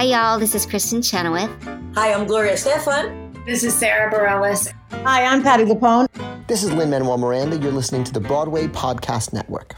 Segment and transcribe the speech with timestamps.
[0.00, 0.38] Hi, y'all.
[0.38, 1.50] This is Kristin Chenoweth.
[1.94, 3.44] Hi, I'm Gloria Estefan.
[3.44, 4.72] This is Sara Bareilles.
[5.04, 6.06] Hi, I'm Patti LuPone.
[6.46, 7.58] This is Lin-Manuel Miranda.
[7.58, 9.74] You're listening to the Broadway Podcast Network.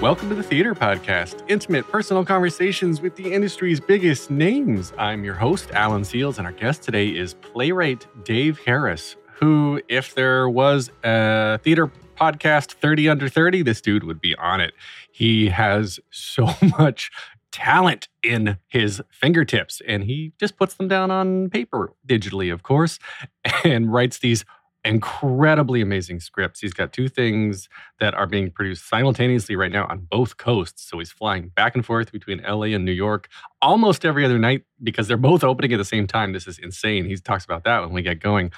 [0.00, 4.94] Welcome to the Theater Podcast, intimate personal conversations with the industry's biggest names.
[4.96, 10.14] I'm your host, Alan Seales, and our guest today is playwright Dave Harris, who, if
[10.14, 14.74] there was a theater podcast 30 under 30, this dude would be on it.
[15.10, 16.48] He has so
[16.78, 17.10] much
[17.50, 22.98] talent in his fingertips and he just puts them down on paper digitally, of course,
[23.64, 24.44] and writes these
[24.84, 26.60] incredibly amazing scripts.
[26.60, 27.68] He's got two things
[28.00, 30.88] that are being produced simultaneously right now on both coasts.
[30.88, 33.28] So he's flying back and forth between LA and New York
[33.60, 36.32] almost every other night because they're both opening at the same time.
[36.32, 37.04] This is insane.
[37.04, 38.52] He talks about that when we get going.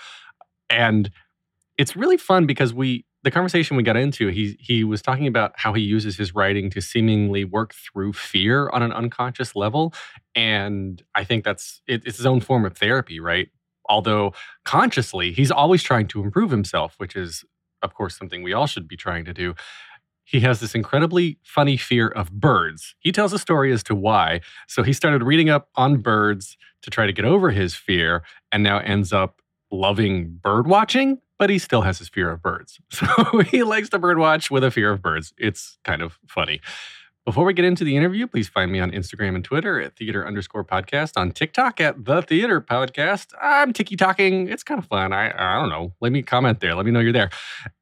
[0.68, 1.10] And
[1.80, 5.52] it's really fun because we the conversation we got into, he he was talking about
[5.56, 9.94] how he uses his writing to seemingly work through fear on an unconscious level,
[10.34, 13.48] and I think that's it, it's his own form of therapy, right?
[13.88, 14.34] Although
[14.66, 17.44] consciously, he's always trying to improve himself, which is,
[17.82, 19.54] of course, something we all should be trying to do.
[20.22, 22.94] He has this incredibly funny fear of birds.
[23.00, 24.42] He tells a story as to why.
[24.68, 28.62] So he started reading up on birds to try to get over his fear, and
[28.62, 29.40] now ends up
[29.72, 32.78] loving bird watching but he still has his fear of birds.
[32.90, 35.32] So he likes to birdwatch with a fear of birds.
[35.38, 36.60] It's kind of funny.
[37.24, 40.26] Before we get into the interview, please find me on Instagram and Twitter at theater
[40.26, 43.32] underscore podcast, on TikTok at the theater podcast.
[43.40, 44.48] I'm tiki talking.
[44.48, 45.14] It's kind of fun.
[45.14, 45.94] I, I don't know.
[46.00, 46.74] Let me comment there.
[46.74, 47.30] Let me know you're there.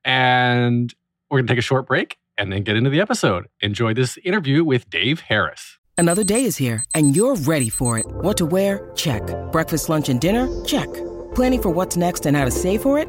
[0.05, 0.95] And
[1.29, 3.49] we're going to take a short break and then get into the episode.
[3.61, 5.79] Enjoy this interview with Dave Harris.
[5.97, 8.07] Another day is here and you're ready for it.
[8.07, 8.89] What to wear?
[8.95, 9.23] Check.
[9.51, 10.49] Breakfast, lunch, and dinner?
[10.65, 10.89] Check.
[11.35, 13.09] Planning for what's next and how to save for it?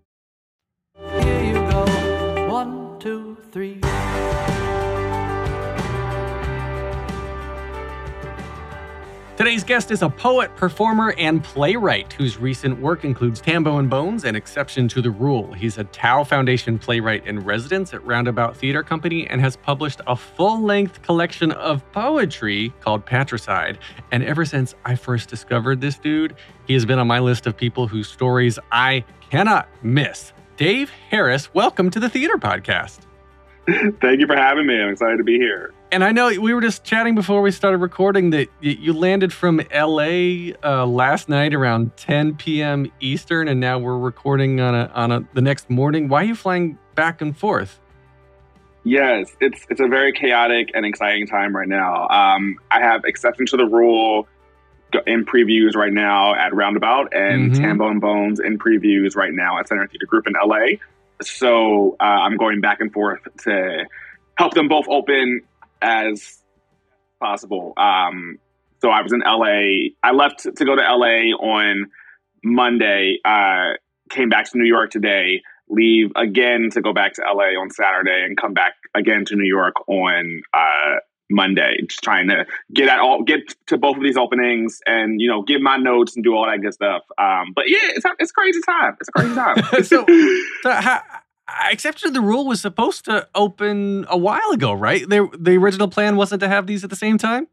[3.01, 3.79] Two, three.
[9.37, 14.23] Today's guest is a poet, performer, and playwright whose recent work includes Tambo and Bones
[14.23, 15.51] and Exception to the Rule.
[15.51, 20.15] He's a Tow Foundation playwright in residence at Roundabout Theater Company and has published a
[20.15, 23.79] full length collection of poetry called Patricide.
[24.11, 26.35] And ever since I first discovered this dude,
[26.67, 30.33] he has been on my list of people whose stories I cannot miss.
[30.61, 32.99] Dave Harris, welcome to the Theater Podcast.
[33.65, 34.79] Thank you for having me.
[34.79, 35.73] I'm excited to be here.
[35.91, 39.61] And I know we were just chatting before we started recording that you landed from
[39.73, 42.91] LA uh, last night around 10 p.m.
[42.99, 46.09] Eastern, and now we're recording on a on a the next morning.
[46.09, 47.79] Why are you flying back and forth?
[48.83, 52.07] Yes, it's it's a very chaotic and exciting time right now.
[52.09, 54.27] Um, I have exception to the rule
[55.07, 57.55] in previews right now at Roundabout, and Mhm.
[57.55, 60.77] Tambo and Bones in previews right now at Center Theater Group in LA.
[61.21, 63.85] So uh, I'm going back and forth to
[64.37, 65.41] help them both open
[65.81, 66.41] as
[67.19, 67.73] possible.
[67.77, 68.37] Um,
[68.81, 69.91] so I was in LA.
[70.03, 71.91] I left to go to LA on
[72.43, 73.19] Monday.
[73.23, 73.73] Uh,
[74.09, 75.41] came back to New York today.
[75.69, 79.47] Leave again to go back to LA on Saturday, and come back again to New
[79.47, 80.95] York on uh,
[81.31, 81.77] Monday.
[81.87, 85.41] Just trying to get at all, get to both of these openings, and you know,
[85.41, 87.03] give my notes and do all that good stuff.
[87.17, 88.97] Um, but yeah, it's it's crazy time.
[88.99, 89.83] It's a crazy time.
[89.83, 90.05] so,
[90.61, 91.01] so how,
[91.69, 95.07] Exception to the Rule was supposed to open a while ago, right?
[95.07, 97.47] The the original plan wasn't to have these at the same time.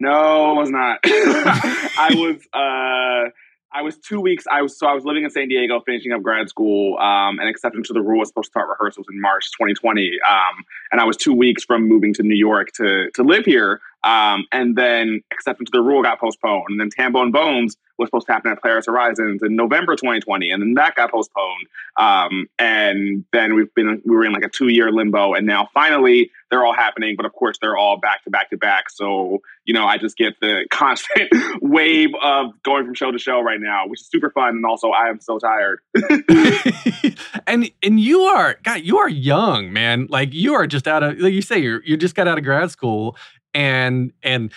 [0.00, 0.98] No, it was not.
[1.04, 3.30] I was uh
[3.74, 4.44] I was two weeks.
[4.50, 7.48] I was so I was living in San Diego, finishing up grad school, um, and
[7.48, 10.12] Exception to the rule was supposed to start rehearsals in March 2020.
[10.28, 13.80] Um, and I was two weeks from moving to New York to to live here.
[14.04, 18.08] Um, and then Exception to the rule got postponed, and then Tambo and Bones was
[18.08, 21.66] supposed to happen at Playwrights Horizons in November 2020, and then that got postponed.
[21.96, 25.68] Um, and then we've been we were in like a two year limbo, and now
[25.72, 27.14] finally they're all happening.
[27.16, 28.90] But of course, they're all back to back to back.
[28.90, 31.30] So you know, I just get the constant
[31.62, 34.90] wave of going from show to show right now, which is super fun, and also
[34.90, 35.80] I am so tired.
[37.46, 40.08] and and you are God, you are young, man.
[40.10, 42.44] Like you are just out of like you say, you you just got out of
[42.44, 43.16] grad school,
[43.54, 44.52] and and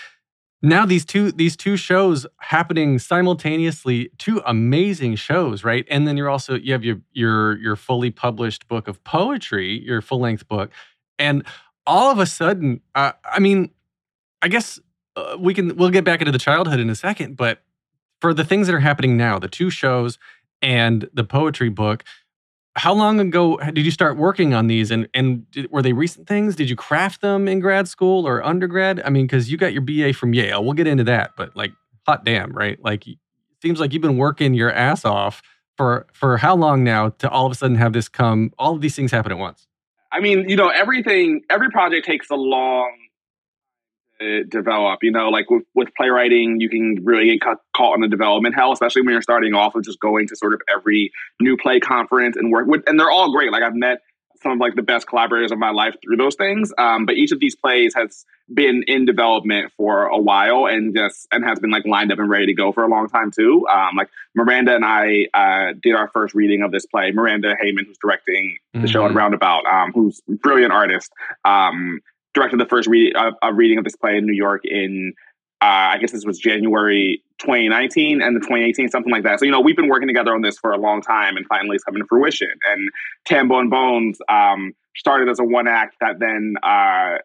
[0.61, 5.85] now these two these two shows happening simultaneously two amazing shows right?
[5.89, 10.01] And then you're also you have your your your fully published book of poetry your
[10.01, 10.71] full length book
[11.19, 11.43] and
[11.87, 13.71] all of a sudden uh, i mean
[14.41, 14.79] i guess
[15.15, 17.63] uh, we can we'll get back into the childhood in a second but
[18.19, 20.19] for the things that are happening now the two shows
[20.61, 22.03] and the poetry book
[22.77, 24.91] how long ago did you start working on these?
[24.91, 26.55] And and did, were they recent things?
[26.55, 29.01] Did you craft them in grad school or undergrad?
[29.03, 30.63] I mean because you got your ba from yale.
[30.63, 31.73] We'll get into that but like
[32.05, 32.81] hot damn right?
[32.81, 33.05] Like
[33.61, 35.41] seems like you've been working your ass off
[35.75, 38.81] for for how long now to all of a sudden have this come all of
[38.81, 39.67] these things happen at once?
[40.11, 43.06] I mean you know everything every project takes a long
[44.49, 44.99] develop.
[45.03, 48.55] You know, like with, with playwriting, you can really get caught, caught on the development
[48.55, 51.79] hell, especially when you're starting off of just going to sort of every new play
[51.79, 53.51] conference and work with, and they're all great.
[53.51, 53.99] Like I've met
[54.41, 56.71] some of like the best collaborators of my life through those things.
[56.77, 61.27] Um, but each of these plays has been in development for a while and just
[61.31, 63.67] and has been like lined up and ready to go for a long time too.
[63.67, 67.11] Um, like Miranda and I uh, did our first reading of this play.
[67.11, 68.87] Miranda Haymon, who's directing the mm-hmm.
[68.87, 71.11] show at Roundabout, um, who's brilliant artist.
[71.43, 72.01] Um,
[72.37, 75.13] directed the first reading, uh, a reading of this play in New York in,
[75.61, 79.39] uh, I guess this was January 2019 and the 2018, something like that.
[79.39, 81.75] So, you know, we've been working together on this for a long time and finally
[81.75, 82.51] it's coming to fruition.
[82.71, 82.89] And
[83.25, 87.17] Tambo and Bones um, started as a one act that then uh,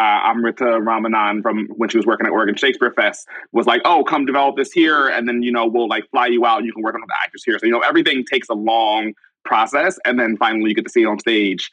[0.00, 4.02] uh, Amrita Ramanan from when she was working at Oregon Shakespeare Fest was like, oh,
[4.02, 5.08] come develop this here.
[5.08, 7.14] And then, you know, we'll like fly you out and you can work on the
[7.22, 7.58] actors here.
[7.58, 9.12] So, you know, everything takes a long
[9.44, 9.98] process.
[10.04, 11.70] And then finally you get to see it on stage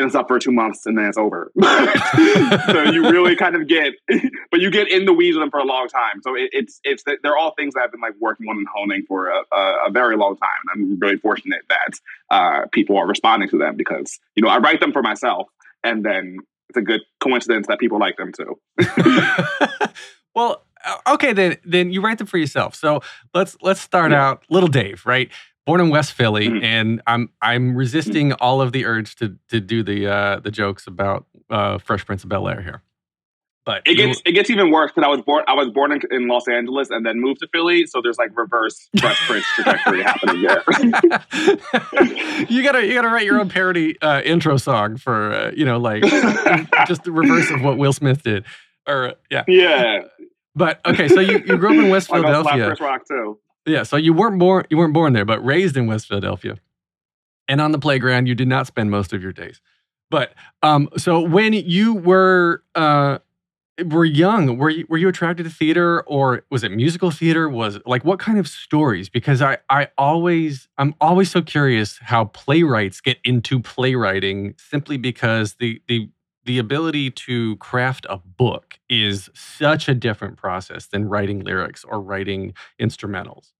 [0.00, 1.52] and it's up for two months and then it's over.
[1.62, 3.92] so you really kind of get,
[4.50, 6.22] but you get in the weeds of them for a long time.
[6.22, 9.04] So it, it's it's they're all things that I've been like working on and honing
[9.06, 10.48] for a, a, a very long time.
[10.74, 11.92] I'm really fortunate that
[12.30, 15.48] uh, people are responding to them because you know I write them for myself,
[15.84, 16.38] and then
[16.70, 18.58] it's a good coincidence that people like them too.
[20.34, 20.64] well,
[21.08, 22.74] okay, then then you write them for yourself.
[22.74, 23.02] So
[23.34, 24.28] let's let's start yeah.
[24.28, 25.28] out, little Dave, right?
[25.66, 26.64] Born in West Philly, mm-hmm.
[26.64, 30.86] and I'm I'm resisting all of the urge to to do the uh, the jokes
[30.86, 32.82] about uh, Fresh Prince of Bel Air here.
[33.66, 36.00] But it gets it gets even worse because I was born I was born in,
[36.10, 40.02] in, Los Angeles and then moved to Philly, so there's like reverse Fresh Prince trajectory
[40.02, 40.62] happening there.
[42.48, 45.78] you gotta you gotta write your own parody uh, intro song for uh, you know
[45.78, 46.02] like
[46.86, 48.44] just the reverse of what Will Smith did,
[48.88, 50.00] or yeah yeah.
[50.54, 52.74] But okay, so you, you grew up in West Philadelphia.
[52.80, 53.38] Rock too.
[53.66, 56.56] Yeah, so you weren't born you weren't born there, but raised in West Philadelphia.
[57.48, 59.60] And on the playground, you did not spend most of your days.
[60.10, 63.18] But um, so when you were uh,
[63.84, 67.48] were young, were you, were you attracted to theater, or was it musical theater?
[67.48, 69.08] Was like what kind of stories?
[69.08, 75.54] Because I I always I'm always so curious how playwrights get into playwriting simply because
[75.54, 76.08] the the
[76.44, 82.00] the ability to craft a book is such a different process than writing lyrics or
[82.00, 83.52] writing instrumentals.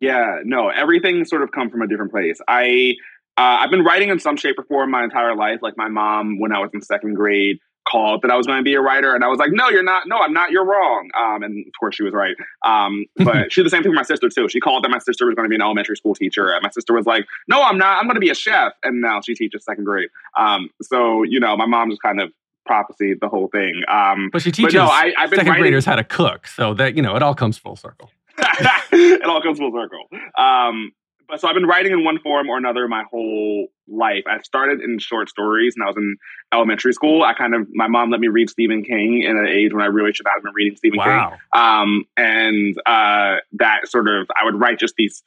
[0.00, 2.40] Yeah, no, everything sort of come from a different place.
[2.46, 2.94] I
[3.36, 5.60] uh, I've been writing in some shape or form my entire life.
[5.62, 7.58] Like my mom, when I was in second grade,
[7.90, 9.82] called that I was going to be a writer, and I was like, "No, you're
[9.82, 10.06] not.
[10.06, 10.50] No, I'm not.
[10.50, 12.36] You're wrong." Um, and of course, she was right.
[12.64, 14.48] Um, but she did the same thing with my sister too.
[14.48, 16.70] She called that my sister was going to be an elementary school teacher, and my
[16.70, 17.98] sister was like, "No, I'm not.
[17.98, 20.08] I'm going to be a chef." And now she teaches second grade.
[20.36, 22.32] Um, so you know, my mom just kind of
[22.66, 23.82] prophesied the whole thing.
[23.88, 25.62] Um, but she teaches but no, I, have been second writing...
[25.62, 28.10] graders how to cook, so that you know, it all comes full circle.
[28.38, 30.04] it all comes full circle.
[30.36, 30.92] Um,
[31.36, 34.24] so I've been writing in one form or another my whole life.
[34.26, 36.16] I started in short stories and I was in
[36.52, 37.22] elementary school.
[37.22, 39.86] I kind of my mom let me read Stephen King in an age when I
[39.86, 41.30] really should not have been reading Stephen wow.
[41.30, 41.38] King.
[41.52, 45.22] Um, and uh, that sort of I would write just these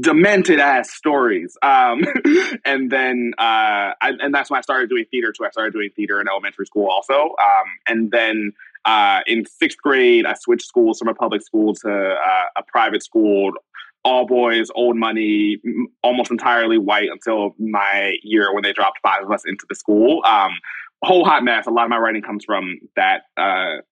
[0.00, 1.56] demented ass stories.
[1.62, 2.04] Um,
[2.64, 5.44] and then uh, I, and that's when I started doing theater too.
[5.44, 7.14] I started doing theater in elementary school also.
[7.14, 8.52] Um, and then
[8.84, 13.02] uh, in sixth grade, I switched schools from a public school to uh, a private
[13.02, 13.52] school
[14.04, 15.58] all boys, old money,
[16.02, 20.22] almost entirely white until my year when they dropped five of us into the school.
[20.26, 20.52] Um,
[21.02, 21.66] whole hot mess.
[21.66, 23.82] A lot of my writing comes from that uh,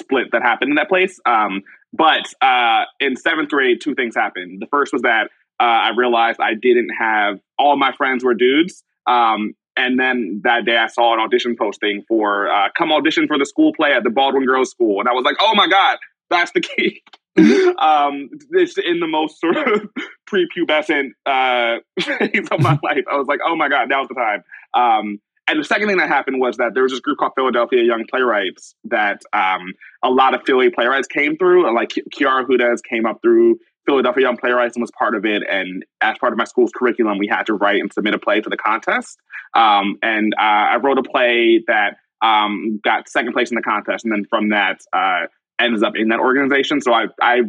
[0.00, 1.18] split that happened in that place.
[1.26, 1.62] Um,
[1.92, 4.60] but uh, in seventh grade, two things happened.
[4.60, 5.28] The first was that
[5.60, 8.82] uh, I realized I didn't have all my friends were dudes.
[9.06, 13.38] Um, and then that day, I saw an audition posting for uh, come audition for
[13.38, 15.98] the school play at the Baldwin Girls School, and I was like, "Oh my god,
[16.28, 17.02] that's the key."
[17.78, 19.88] um, it's in the most sort of
[20.30, 23.04] prepubescent uh, phase of my life.
[23.10, 24.42] I was like, "Oh my god, now's the time."
[24.74, 27.82] Um, and the second thing that happened was that there was this group called Philadelphia
[27.82, 29.72] Young Playwrights that um,
[30.02, 31.74] a lot of Philly playwrights came through.
[31.74, 35.42] Like Quiara Hudes came up through Philadelphia Young Playwrights and was part of it.
[35.48, 38.40] And as part of my school's curriculum, we had to write and submit a play
[38.40, 39.18] to the contest.
[39.54, 44.04] Um, and uh, I wrote a play that um, got second place in the contest.
[44.04, 45.26] And then from that, uh,
[45.62, 46.80] ends up in that organization.
[46.80, 47.40] So I, I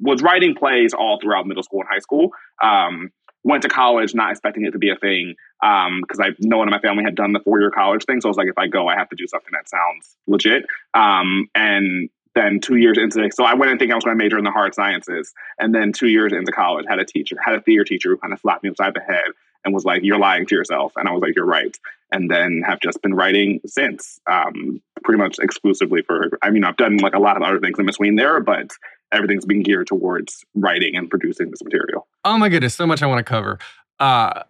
[0.00, 2.30] was writing plays all throughout middle school and high school.
[2.62, 3.10] Um,
[3.46, 6.68] went to college not expecting it to be a thing because um, I no one
[6.68, 8.20] in my family had done the four year college thing.
[8.20, 10.64] So I was like, if I go, I have to do something that sounds legit.
[10.94, 14.18] Um, and then two years into it, so I went and think I was going
[14.18, 15.32] to major in the hard sciences.
[15.58, 18.34] And then two years into college, had a teacher, had a theater teacher who kind
[18.34, 19.24] of slapped me upside the head
[19.66, 21.78] and was like, "You're lying to yourself." And I was like, "You're right."
[22.12, 26.38] And then have just been writing since, um, pretty much exclusively for.
[26.40, 28.70] I mean, I've done like a lot of other things in between there, but
[29.12, 32.06] everything's been geared towards writing and producing this material.
[32.24, 33.58] Oh my goodness, so much I want to cover.
[33.98, 34.42] Uh,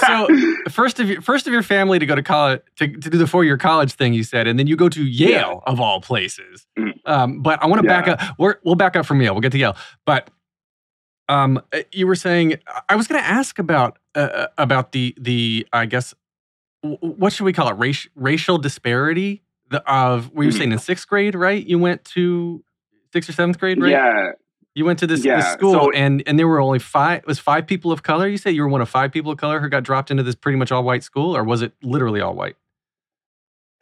[0.00, 0.28] so
[0.70, 3.26] first of your first of your family to go to college to, to do the
[3.26, 5.30] four year college thing you said, and then you go to Yale
[5.66, 5.72] yeah.
[5.72, 6.66] of all places.
[6.78, 6.90] Mm-hmm.
[7.06, 8.00] Um, but I want to yeah.
[8.00, 8.38] back up.
[8.38, 9.34] we will back up from Yale.
[9.34, 9.76] We'll get to Yale.
[10.04, 10.30] But
[11.28, 12.56] um, uh, you were saying
[12.88, 16.14] I was going to ask about uh, uh, about the the I guess
[16.82, 20.58] what should we call it race, racial disparity the, of we were mm-hmm.
[20.58, 21.64] saying in sixth grade, right?
[21.64, 22.64] You went to
[23.12, 23.90] sixth or seventh grade, right?
[23.90, 24.32] Yeah.
[24.74, 25.36] You went to this, yeah.
[25.36, 27.20] this school, so, and and there were only five.
[27.20, 28.28] It was five people of color.
[28.28, 30.34] You said you were one of five people of color who got dropped into this
[30.34, 32.56] pretty much all white school, or was it literally all white?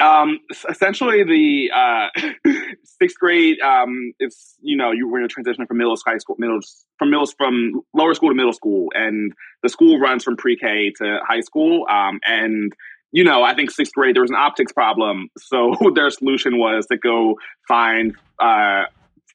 [0.00, 2.50] Um, essentially, the uh,
[2.84, 6.36] sixth grade um, it's you know you were in a transition from middle high school,
[6.38, 6.60] middle
[6.98, 9.32] from middle from lower school to middle school, and
[9.62, 11.86] the school runs from pre K to high school.
[11.88, 12.72] Um, and
[13.12, 16.86] you know, I think sixth grade there was an optics problem, so their solution was
[16.86, 18.84] to go find uh,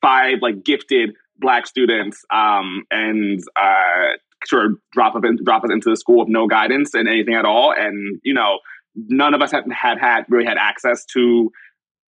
[0.01, 5.71] five like gifted black students um, and uh, sort of drop us, in, drop us
[5.71, 7.73] into the school with no guidance and anything at all.
[7.75, 8.59] And, you know,
[9.07, 11.51] none of us had, had had really had access to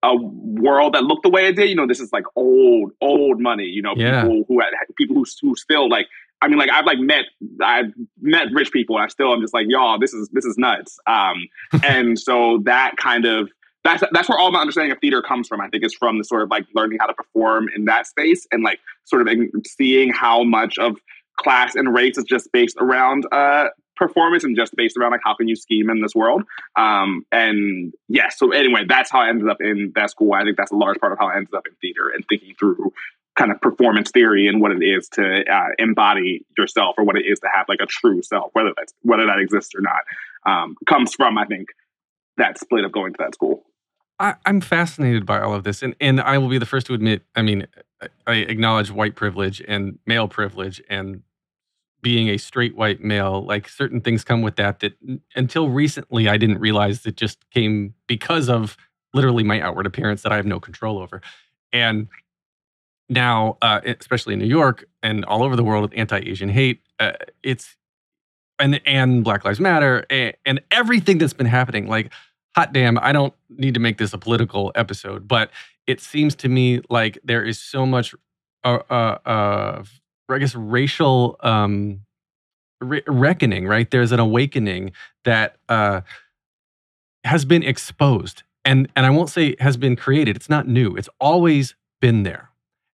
[0.02, 1.70] a world that looked the way it did.
[1.70, 4.22] You know, this is like old, old money, you know, yeah.
[4.22, 6.08] people who had people who, who still like,
[6.42, 7.26] I mean, like I've like met
[7.62, 7.92] I've
[8.22, 10.98] met rich people and I still am just like, y'all, this is this is nuts.
[11.06, 11.48] Um,
[11.84, 13.50] and so that kind of
[13.84, 15.60] that's that's where all my understanding of theater comes from.
[15.60, 18.48] I think is from the sort of like learning how to perform in that space
[18.52, 20.98] and like sort of seeing how much of
[21.38, 23.70] class and race is just based around uh,
[24.00, 26.42] performance and just based around like how can you scheme in this world.
[26.76, 30.34] Um, and yeah, so anyway, that's how I ended up in that school.
[30.34, 32.56] I think that's a large part of how I ended up in theater and thinking
[32.58, 32.94] through
[33.38, 37.26] kind of performance theory and what it is to uh, embody yourself or what it
[37.26, 40.02] is to have like a true self, whether that's whether that exists or not,
[40.46, 41.68] um, comes from I think
[42.38, 43.64] that split of going to that school.
[44.20, 46.94] I, am fascinated by all of this, and and I will be the first to
[46.94, 47.24] admit.
[47.36, 47.68] I mean,
[48.28, 51.22] I acknowledge white privilege and male privilege, and
[52.02, 54.80] being a straight white male, like certain things come with that.
[54.80, 54.94] That
[55.36, 58.78] until recently, I didn't realize it just came because of
[59.14, 61.22] literally my outward appearance that I have no control over,
[61.74, 62.08] and
[63.10, 67.14] now, uh, especially in New York and all over the world with anti-Asian hate, uh,
[67.42, 67.76] it's
[68.60, 72.12] and and Black Lives Matter and, and everything that's been happening, like
[72.56, 75.50] hot damn, I don't need to make this a political episode, but
[75.88, 78.14] it seems to me like there is so much,
[78.64, 79.84] uh, uh, uh
[80.36, 82.02] I guess, racial um,
[82.82, 83.90] re- reckoning, right?
[83.90, 84.92] There's an awakening
[85.26, 86.02] that uh,
[87.24, 88.44] has been exposed.
[88.66, 90.36] And, and I won't say has been created.
[90.36, 90.96] It's not new.
[90.96, 92.50] It's always been there.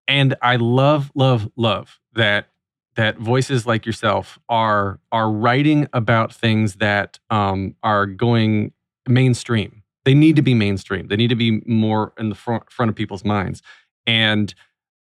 [0.08, 2.48] And I love, love, love that
[2.94, 8.72] that voices like yourself are are writing about things that um, are going
[9.08, 9.82] mainstream.
[10.04, 11.08] They need to be mainstream.
[11.08, 13.62] They need to be more in the front, front of people's minds.
[14.06, 14.54] And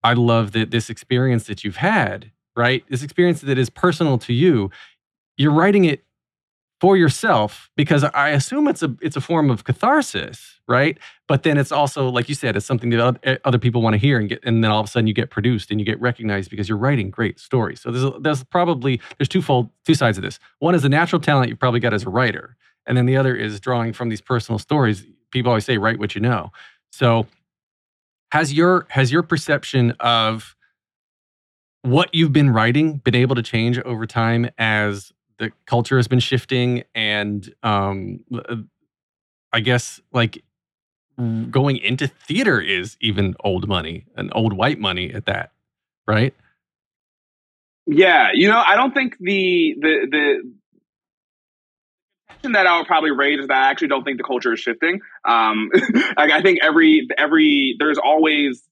[0.05, 2.83] I love that this experience that you've had, right?
[2.89, 4.69] This experience that is personal to you,
[5.35, 6.05] you're writing it
[6.79, 10.99] for yourself because I assume it's a it's a form of catharsis, right?
[11.27, 13.97] But then it's also like you said, it's something that eh, other people want to
[13.97, 15.99] hear and get, and then all of a sudden you get produced and you get
[15.99, 17.81] recognized because you're writing great stories.
[17.81, 20.37] So there's there's probably there's twofold two sides of this.
[20.59, 23.35] One is the natural talent you probably got as a writer, and then the other
[23.35, 25.03] is drawing from these personal stories.
[25.31, 26.51] People always say, write what you know.
[26.91, 27.25] So
[28.31, 30.55] has your has your perception of
[31.81, 36.19] what you've been writing been able to change over time as the culture has been
[36.19, 38.55] shifting and um, uh,
[39.53, 40.43] I guess like
[41.49, 45.51] going into theater is even old money and old white money at that,
[46.07, 46.33] right?
[47.87, 50.53] Yeah, you know, I don't think the the the
[52.53, 55.01] that I would probably raise is that I actually don't think the culture is shifting.
[55.23, 55.69] Um,
[56.17, 58.63] like I think every every there's always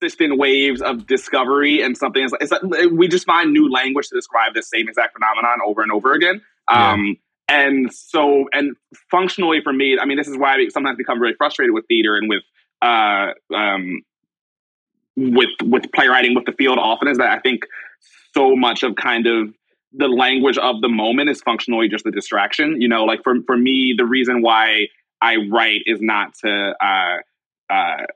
[0.00, 4.14] consistent waves of discovery and something is it's like we just find new language to
[4.14, 6.40] describe the same exact phenomenon over and over again.
[6.68, 7.16] Um,
[7.48, 8.76] and so and
[9.10, 12.16] functionally for me, I mean, this is why I sometimes become really frustrated with theater
[12.16, 12.42] and with
[12.82, 14.02] uh, um,
[15.16, 17.62] with with playwriting with the field often is that I think
[18.34, 19.54] so much of kind of
[19.92, 22.80] the language of the moment is functionally just a distraction.
[22.80, 24.88] You know, like for for me, the reason why
[25.20, 28.06] I write is not to uh, uh,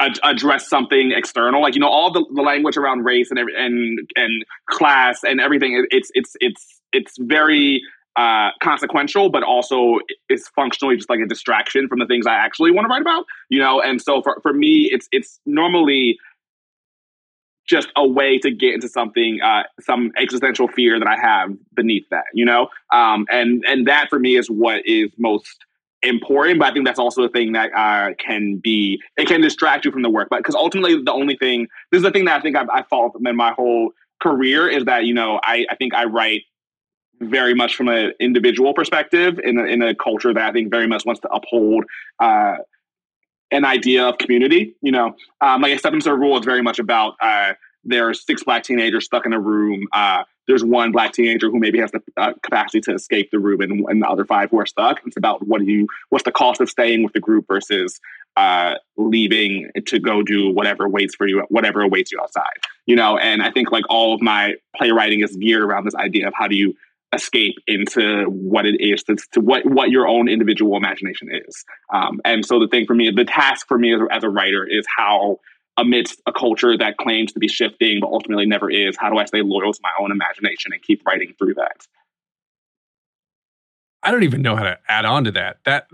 [0.00, 1.62] ad- address something external.
[1.62, 5.86] Like you know, all the, the language around race and and and class and everything.
[5.90, 7.82] It's it's it's it's very
[8.16, 12.70] uh, consequential, but also is functionally just like a distraction from the things I actually
[12.70, 13.24] want to write about.
[13.48, 16.18] You know, and so for for me, it's it's normally
[17.72, 22.06] just a way to get into something, uh, some existential fear that I have beneath
[22.10, 22.68] that, you know?
[22.92, 25.56] Um, and, and that for me is what is most
[26.02, 29.84] important, but I think that's also a thing that uh, can be, it can distract
[29.84, 30.28] you from the work.
[30.30, 33.12] But because ultimately the only thing, this is the thing that I think I've, fall
[33.24, 36.42] in my whole career is that, you know, I, I think I write
[37.20, 40.88] very much from an individual perspective in a, in a culture that I think very
[40.88, 41.84] much wants to uphold
[42.18, 42.56] uh,
[43.52, 44.74] an idea of community.
[44.82, 47.52] You know, um, like Exception of rule is very much about uh,
[47.84, 49.86] there are six black teenagers stuck in a room.
[49.92, 53.60] Uh, there's one black teenager who maybe has the uh, capacity to escape the room,
[53.60, 55.00] and, and, the other five who are stuck.
[55.06, 58.00] It's about what do you, what's the cost of staying with the group versus
[58.36, 62.58] uh, leaving to go do whatever waits for you, whatever awaits you outside.
[62.86, 66.26] You know, and I think like all of my playwriting is geared around this idea
[66.26, 66.74] of how do you
[67.12, 71.64] escape into what it is to, to, what what your own individual imagination is.
[71.92, 74.66] Um, and so the thing for me the task for me as, as, a writer
[74.66, 75.38] is how
[75.76, 79.24] amidst a culture that claims to be shifting but ultimately never is how do i
[79.24, 81.86] stay loyal to my own imagination and keep writing through that?
[84.02, 85.58] I don't even know how to add on to that.
[85.64, 85.86] That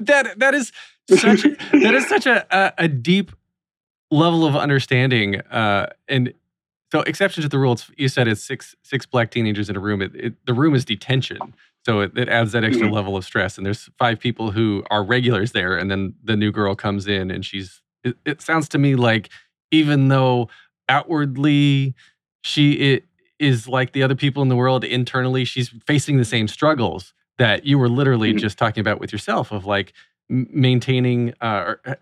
[0.00, 0.72] that that is
[1.08, 3.32] such that is such a, a, a deep
[4.10, 6.32] level of understanding uh, and
[6.92, 10.02] so exception to the rule, you said it's six six black teenagers in a room.
[10.02, 11.54] It, it, the room is detention,
[11.86, 12.94] so it, it adds that extra mm-hmm.
[12.94, 13.56] level of stress.
[13.56, 17.30] And there's five people who are regulars there, and then the new girl comes in,
[17.30, 17.80] and she's.
[18.04, 19.30] It, it sounds to me like
[19.70, 20.50] even though
[20.86, 21.94] outwardly
[22.42, 23.00] she
[23.38, 27.64] is like the other people in the world, internally she's facing the same struggles that
[27.64, 28.38] you were literally mm-hmm.
[28.38, 29.94] just talking about with yourself of like
[30.28, 31.98] maintaining uh, or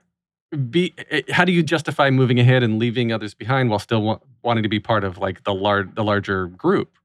[0.70, 4.18] be eh, how do you justify moving ahead and leaving others behind while still wa-
[4.42, 6.98] wanting to be part of like the large the larger group?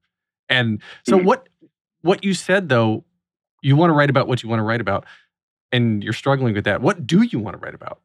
[0.50, 1.28] And so mm-hmm.
[1.28, 1.50] what
[2.02, 3.04] what you said though
[3.62, 5.06] you want to write about what you want to write about
[5.72, 8.00] and you're struggling with that what do you want to write about?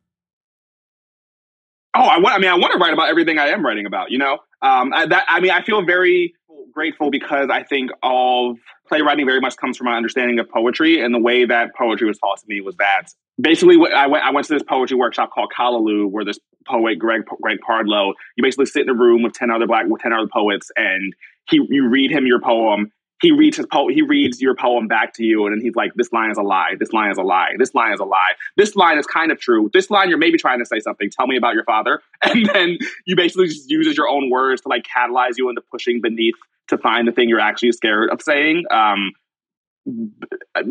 [1.96, 4.10] Oh i want i mean i want to write about everything i am writing about
[4.10, 4.38] you know?
[4.62, 6.34] Um I, that i mean i feel very
[6.72, 11.14] grateful because i think all playwriting very much comes from my understanding of poetry and
[11.14, 13.08] the way that poetry was taught to me was that
[13.40, 17.22] basically I went I went to this poetry workshop called Callaloo, where this poet Greg
[17.40, 20.28] Greg Pardlo, you basically sit in a room with ten other black with ten other
[20.32, 21.14] poets, and
[21.48, 22.92] he you read him your poem.
[23.20, 25.92] He reads his po- he reads your poem back to you, and then he's like,
[25.94, 26.76] "This line is a lie.
[26.78, 27.50] This line is a lie.
[27.58, 28.32] This line is a lie.
[28.56, 29.68] This line is kind of true.
[29.74, 31.10] This line you're maybe trying to say something.
[31.10, 34.68] Tell me about your father." And then you basically just uses your own words to
[34.68, 36.34] like catalyze you into pushing beneath
[36.68, 38.64] to find the thing you're actually scared of saying.
[38.70, 39.12] Um,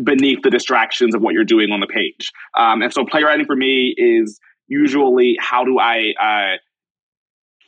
[0.04, 2.30] beneath the distractions of what you're doing on the page.
[2.56, 6.56] Um, and so playwriting for me is usually how do I uh,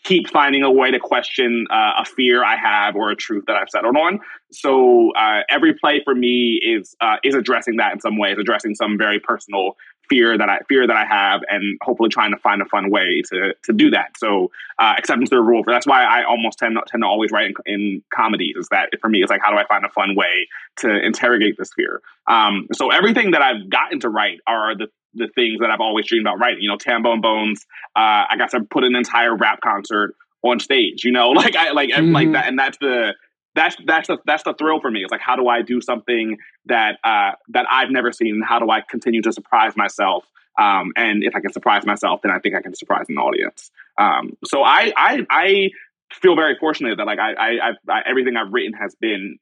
[0.05, 3.57] keep finding a way to question uh, a fear I have or a truth that
[3.57, 4.21] I've settled on.
[4.51, 8.75] So uh, every play for me is uh, is addressing that in some ways, addressing
[8.75, 9.77] some very personal
[10.13, 13.23] fear that I fear that I have, and hopefully trying to find a fun way
[13.31, 14.11] to to do that.
[14.19, 15.63] So uh, Exception to the rule.
[15.67, 18.57] That's why I almost tend to, tend to always write in, in comedies.
[18.57, 19.23] Is that for me?
[19.23, 20.49] It's like how do I find a fun way
[20.79, 22.03] to interrogate this fear?
[22.27, 26.07] Um, so everything that I've gotten to write are the the things that I've always
[26.07, 26.63] dreamed about writing.
[26.63, 27.65] You know, Tambo and Bones.
[27.97, 31.05] Uh, I got to put an entire rap concert on stage.
[31.05, 32.13] You know, like I like mm-hmm.
[32.13, 33.15] like that, and that's the
[33.55, 35.03] that's that's the that's the thrill for me.
[35.03, 38.43] It's like how do I do something that uh, that I've never seen?
[38.47, 40.25] How do I continue to surprise myself?
[40.59, 43.71] Um, and if I can surprise myself, then I think I can surprise an audience.
[43.99, 45.71] Um, so I, I I
[46.13, 49.39] feel very fortunate that like I, I, I everything I've written has been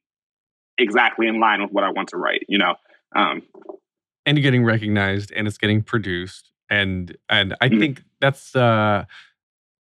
[0.77, 2.45] exactly in line with what I want to write.
[2.47, 2.75] You know.
[3.15, 3.43] Um,
[4.25, 7.79] and getting recognized and it's getting produced and and I mm-hmm.
[7.79, 9.05] think that's uh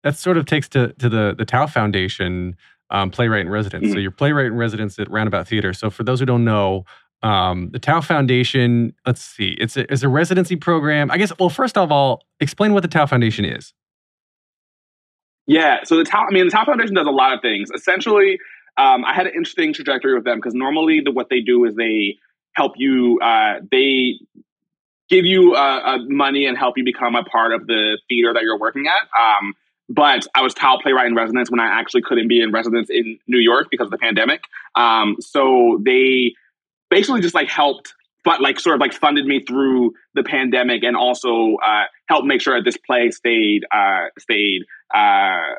[0.03, 2.57] that sort of takes to to the the Tow Foundation
[2.91, 3.85] um, playwright in residence.
[3.85, 3.93] Mm-hmm.
[3.95, 5.73] So you're playwright in residence at Roundabout Theater.
[5.73, 6.85] So for those who don't know,
[7.23, 11.11] Um, the Tow Foundation, let's see, it's a, it's a residency program.
[11.11, 13.75] I guess, well, first of all, explain what the Tow Foundation is.
[15.47, 17.71] Yeah, so the Tow, I mean, the Tow Foundation does a lot of things.
[17.75, 18.39] Essentially,
[18.79, 21.75] um, I had an interesting trajectory with them because normally the, what they do is
[21.75, 22.17] they
[22.55, 24.15] help you, uh, they
[25.11, 28.45] give you uh, uh, money and help you become a part of the theater that
[28.45, 29.05] you're working at.
[29.13, 29.53] Um,
[29.91, 33.19] but I was Tow playwright in residence when I actually couldn't be in residence in
[33.27, 34.41] New York because of the pandemic.
[34.77, 36.35] Um, so they
[36.91, 37.93] basically just like helped,
[38.25, 42.41] but like sort of like funded me through the pandemic and also uh, helped make
[42.41, 44.63] sure that this play stayed uh, stayed
[44.95, 45.55] uh,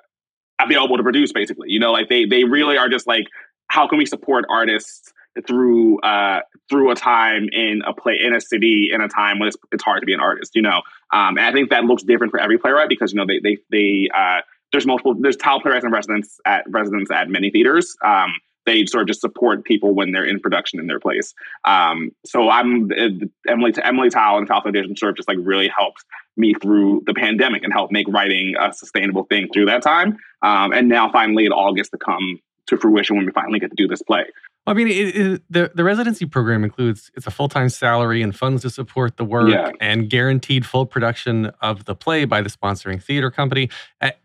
[0.62, 1.34] available to produce.
[1.34, 3.26] Basically, you know, like they they really are just like,
[3.68, 5.12] how can we support artists?
[5.48, 9.48] Through uh, through a time in a play in a city in a time when
[9.48, 10.82] it's, it's hard to be an artist, you know.
[11.14, 13.58] Um, and I think that looks different for every playwright because you know they they
[13.70, 14.42] they uh,
[14.72, 17.96] there's multiple there's Tow playwrights and residents at residents at many theaters.
[18.04, 18.34] Um,
[18.66, 21.34] they sort of just support people when they're in production in their place.
[21.66, 25.68] Um, so I'm uh, Emily Emily Tow and Tow Foundation sort of just like really
[25.68, 26.04] helped
[26.38, 30.18] me through the pandemic and helped make writing a sustainable thing through that time.
[30.42, 33.70] Um, and now finally it all gets to come to fruition when we finally get
[33.72, 34.26] to do this play.
[34.68, 38.36] I mean, it, it, the the residency program includes it's a full time salary and
[38.36, 39.72] funds to support the work Yeah.
[39.80, 43.70] and guaranteed full production of the play by the sponsoring theater company.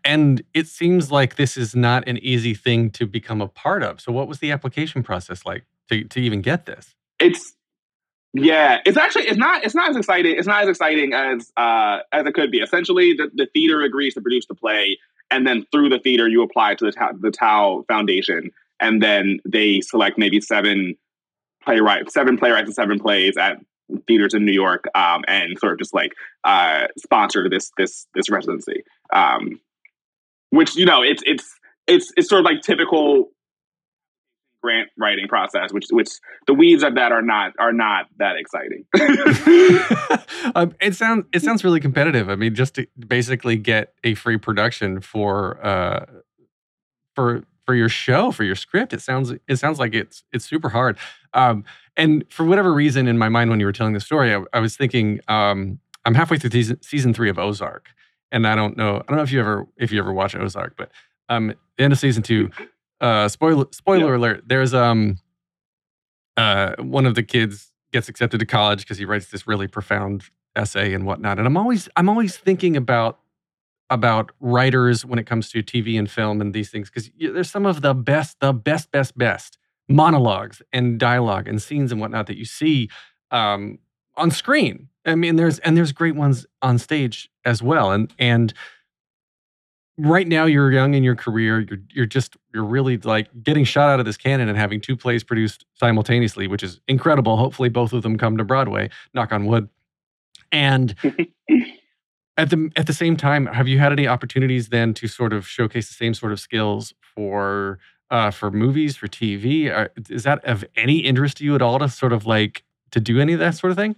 [0.05, 3.99] And it seems like this is not an easy thing to become a part of.
[3.99, 6.93] So, what was the application process like to to even get this?
[7.19, 7.53] It's
[8.33, 11.99] yeah, it's actually it's not it's not as exciting it's not as exciting as uh
[12.11, 12.59] as it could be.
[12.59, 14.99] Essentially, the, the theater agrees to produce the play,
[15.31, 19.39] and then through the theater, you apply to the Tow, the Tow Foundation, and then
[19.45, 20.95] they select maybe seven
[21.63, 23.57] playwrights, seven playwrights and seven plays at
[24.07, 26.11] theaters in New York, um, and sort of just like
[26.43, 28.83] uh, sponsor this this this residency.
[29.13, 29.59] Um,
[30.49, 31.45] which you know, it's it's
[31.87, 33.31] it's it's sort of like typical
[34.61, 36.09] grant writing process, which which
[36.47, 38.85] the weeds of that are not are not that exciting.
[40.55, 42.29] um, it sounds it sounds really competitive.
[42.29, 46.05] I mean, just to basically get a free production for uh,
[47.15, 50.69] for for your show for your script, it sounds it sounds like it's it's super
[50.69, 50.97] hard.
[51.33, 51.65] Um,
[51.97, 54.59] and for whatever reason, in my mind, when you were telling the story, I, I
[54.59, 57.89] was thinking um, I'm halfway through season, season three of Ozark,
[58.31, 60.75] and I don't know I don't know if you ever if you ever watch Ozark,
[60.77, 60.91] but
[61.27, 62.49] um, the end of season two.
[63.01, 64.43] Uh, spoiler spoiler alert.
[64.47, 65.17] There's um
[66.37, 70.23] uh one of the kids gets accepted to college because he writes this really profound
[70.55, 71.37] essay and whatnot.
[71.37, 73.19] And I'm always I'm always thinking about
[73.89, 77.65] about writers when it comes to TV and film and these things because there's some
[77.65, 79.57] of the best the best best best
[79.89, 82.89] monologues and dialogue and scenes and whatnot that you see
[83.31, 83.79] um,
[84.15, 84.89] on screen.
[85.05, 87.91] I mean, there's and there's great ones on stage as well.
[87.91, 88.53] And and
[89.97, 91.61] right now you're young in your career.
[91.61, 94.97] You're you're just you're really like getting shot out of this cannon and having two
[94.97, 97.37] plays produced simultaneously, which is incredible.
[97.37, 98.89] Hopefully, both of them come to Broadway.
[99.13, 99.69] Knock on wood.
[100.51, 100.95] And
[102.37, 105.47] at the at the same time, have you had any opportunities then to sort of
[105.47, 107.79] showcase the same sort of skills for
[108.11, 109.71] uh, for movies, for TV?
[109.71, 112.99] Are, is that of any interest to you at all to sort of like to
[112.99, 113.95] do any of that sort of thing?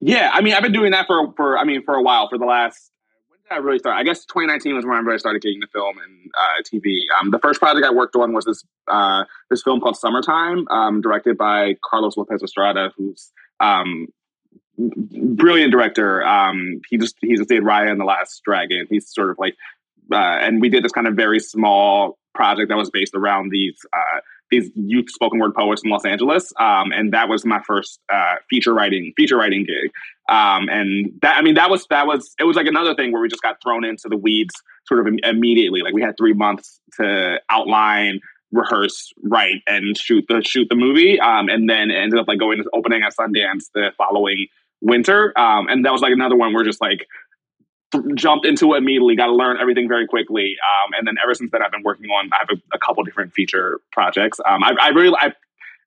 [0.00, 2.28] Yeah, I mean, I've been doing that for for I mean for a while.
[2.28, 2.92] For the last
[3.28, 3.96] when did I really start?
[3.96, 7.00] I guess 2019 was when I really started getting the film and uh, TV.
[7.18, 11.00] Um, the first project I worked on was this uh, this film called Summertime, um,
[11.00, 14.08] directed by Carlos Lopez Estrada, who's um,
[14.78, 16.26] brilliant director.
[16.26, 18.86] Um, he just he just did Raya and the Last Dragon.
[18.88, 19.54] He's sort of like,
[20.12, 23.78] uh, and we did this kind of very small project that was based around these
[23.92, 28.00] uh, these youth spoken word poets in Los Angeles, um, and that was my first
[28.12, 29.90] uh, feature writing feature writing gig.
[30.28, 33.22] Um, and that I mean that was that was it was like another thing where
[33.22, 34.54] we just got thrown into the weeds
[34.86, 35.82] sort of im- immediately.
[35.82, 38.20] Like we had three months to outline
[38.52, 41.18] rehearse, write, and shoot the shoot the movie.
[41.20, 44.46] Um, and then it ended up like going to opening at Sundance the following
[44.80, 45.32] winter.
[45.38, 47.06] Um, and that was like another one where just like
[48.14, 50.56] jumped into it immediately, got to learn everything very quickly.
[50.84, 53.02] Um, and then ever since then, I've been working on I have a, a couple
[53.04, 54.40] different feature projects.
[54.44, 55.32] Um, I, I really I,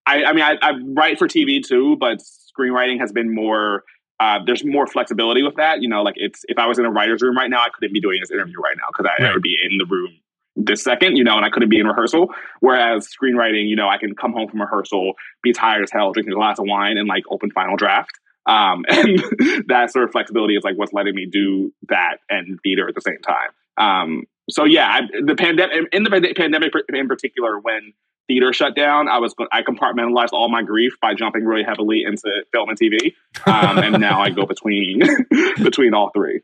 [0.05, 3.83] I I mean I, I write for TV too, but screenwriting has been more.
[4.21, 5.81] Uh, there's more flexibility with that.
[5.81, 7.93] You know, like it's if I was in a writer's room right now, I couldn't
[7.93, 9.33] be doing this interview right now because I Right.
[9.33, 10.09] would be in the room
[10.57, 12.33] this second, you know, and I couldn't be in rehearsal.
[12.59, 16.33] Whereas screenwriting, you know, I can come home from rehearsal, be tired as hell, drinking
[16.33, 18.11] a glass of wine, and like open final draft.
[18.49, 19.19] Um, and
[19.67, 23.01] that sort of flexibility is like what's letting me do that and theater at the
[23.01, 23.49] same time.
[23.77, 27.93] Um, so yeah, I, the pandemic in the pande- pandemic in particular, when
[28.27, 32.29] theater shut down, I was I compartmentalized all my grief by jumping really heavily into
[32.51, 33.13] film and TV,
[33.45, 35.01] um, and now I go between
[35.63, 36.41] between all three.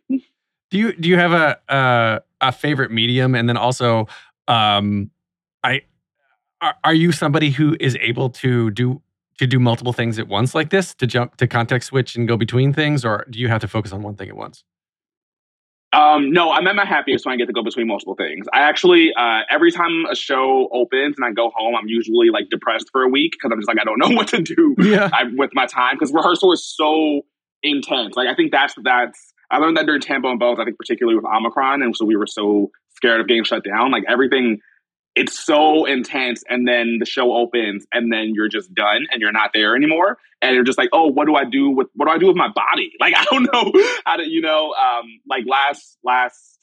[0.69, 3.33] Do you do you have a a, a favorite medium?
[3.33, 4.07] And then also,
[4.47, 5.09] um,
[5.63, 5.81] I
[6.61, 9.01] are, are you somebody who is able to do
[9.39, 12.38] to do multiple things at once like this to jump to context switch and go
[12.38, 14.63] between things, or do you have to focus on one thing at once?
[15.93, 18.48] Um, no, I'm at my happiest when I get to go between multiple things.
[18.54, 22.50] I actually, uh, every time a show opens and I go home, I'm usually like
[22.50, 25.10] depressed for a week because I'm just like I don't know what to do Yeah.
[25.13, 27.21] I, with my time because rehearsal is so
[27.63, 28.15] intense.
[28.17, 30.60] Like I think that's that's I learned that during Tambo and Bones.
[30.60, 33.91] I think particularly with Omicron, and so we were so scared of getting shut down.
[33.91, 34.60] Like everything,
[35.15, 39.32] it's so intense, and then the show opens, and then you're just done, and you're
[39.32, 42.12] not there anymore, and you're just like, oh, what do I do with what do
[42.12, 42.91] I do with my body?
[42.99, 43.71] Like I don't know
[44.06, 46.60] how to, you know, um, like last last.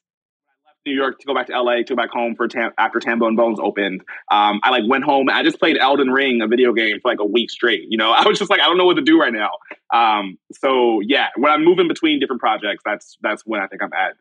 [0.49, 2.73] I left New York to go back to LA to go back home for Tam-
[2.77, 4.01] after Tambo and Bones opened.
[4.31, 5.29] Um, I like went home.
[5.31, 7.85] I just played Elden Ring, a video game, for like a week straight.
[7.88, 9.51] You know, I was just like, I don't know what to do right now.
[9.95, 13.93] Um, so yeah, when I'm moving between different projects, that's that's when I think I'm
[13.93, 14.17] at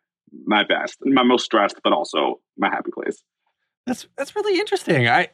[0.46, 3.24] my best, my most stressed, but also my happy place.
[3.91, 5.10] That's that's really interesting.
[5.10, 5.27] I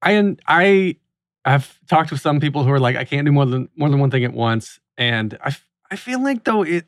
[0.00, 0.96] I and I
[1.44, 4.00] have talked with some people who are like, I can't do more than more than
[4.00, 5.54] one thing at once, and I
[5.90, 6.86] I feel like though it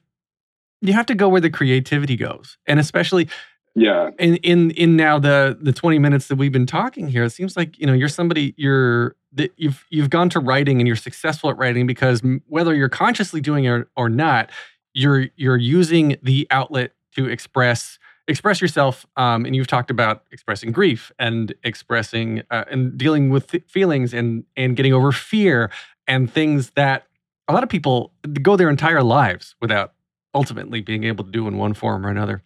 [0.80, 3.28] you have to go where the creativity goes, and especially
[3.74, 7.30] Yeah, in in in now the the 20 minutes that we've been talking here it
[7.30, 10.96] seems like you know you're somebody you're that you've you've gone to writing and you're
[10.96, 14.50] successful at writing because whether you're consciously doing it or, or not
[14.94, 17.98] you're you're using the outlet to express
[18.30, 23.48] express yourself um, and you've talked about expressing grief and expressing uh, and dealing with
[23.48, 25.70] th- feelings and and getting over fear
[26.06, 27.06] and things that
[27.48, 28.12] a lot of people
[28.42, 29.92] go their entire lives without
[30.34, 32.42] ultimately being able to do in one form or another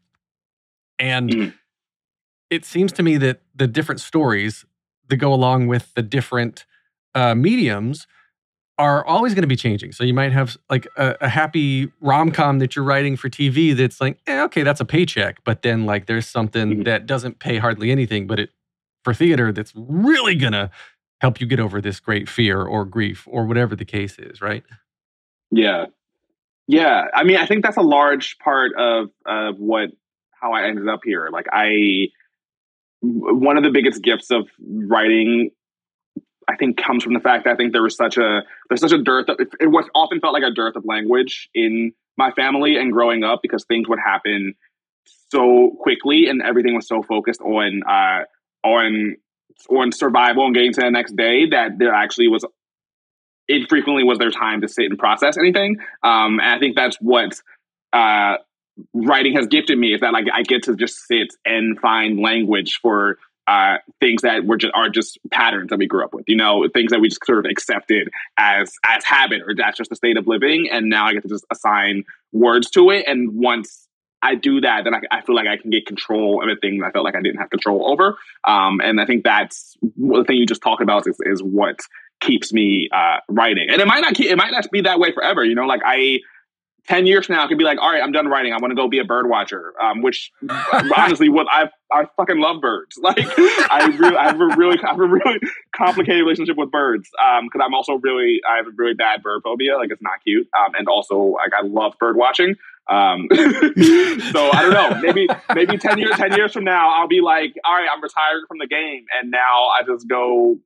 [0.98, 1.54] and Mhm.
[2.50, 4.64] it seems to me that the different stories
[5.08, 6.64] that go along with the different
[7.14, 8.06] uh, mediums
[8.78, 9.92] are always going to be changing.
[9.92, 13.76] So you might have like a, a happy rom com that you're writing for TV
[13.76, 16.84] that's like, eh, okay, that's a paycheck, but then like there's something Mhm.
[16.84, 18.50] that doesn't pay hardly anything, but it
[19.04, 20.70] for theater that's really gonna
[21.20, 24.64] help you get over this great fear or grief or whatever the case is, right?
[25.52, 25.86] yeah,
[26.66, 27.04] yeah.
[27.14, 29.90] I mean, I think that's a large part of of what
[30.40, 31.28] how I ended up here.
[31.30, 32.08] Like I
[33.02, 35.50] one of the biggest gifts of writing.
[36.48, 38.92] I think comes from the fact that I think there was such a there's such
[38.92, 42.76] a dearth of, it was often felt like a dearth of language in my family
[42.76, 44.54] and growing up because things would happen
[45.30, 48.24] so quickly and everything was so focused on uh
[48.66, 49.16] on
[49.70, 52.44] on survival and getting to the next day that there actually was
[53.48, 55.76] infrequently was there time to sit and process anything.
[56.02, 57.40] Um and i think that's what
[57.92, 58.36] uh
[58.92, 62.80] writing has gifted me is that like i get to just sit and find language
[62.82, 66.36] for uh, things that were just are just patterns that we grew up with, you
[66.36, 69.96] know, things that we just sort of accepted as as habit or that's just a
[69.96, 73.04] state of living, and now I get to just assign words to it.
[73.06, 73.86] And once
[74.22, 76.82] I do that, then I, I feel like I can get control of the things
[76.82, 78.16] I felt like I didn't have control over.
[78.44, 81.80] Um, and I think that's the thing you just talked about is, is what
[82.20, 83.68] keeps me uh, writing.
[83.70, 85.44] And it might not keep, it might not be that way forever.
[85.44, 86.20] You know, like I.
[86.88, 88.52] 10 years from now, I could be like, all right, I'm done writing.
[88.52, 89.72] I want to go be a bird watcher.
[89.82, 90.30] Um, which
[90.96, 92.98] honestly, what I I fucking love birds.
[93.04, 95.38] Like I really, I have a really, I have a really
[95.76, 97.08] complicated relationship with birds.
[97.22, 99.76] Um, because I'm also really, I have a really bad bird phobia.
[99.76, 100.48] Like it's not cute.
[100.58, 102.54] Um, and also like I love bird watching.
[102.88, 105.00] Um, so I don't know.
[105.02, 108.44] Maybe, maybe ten years, ten years from now, I'll be like, all right, I'm retired
[108.48, 110.58] from the game, and now I just go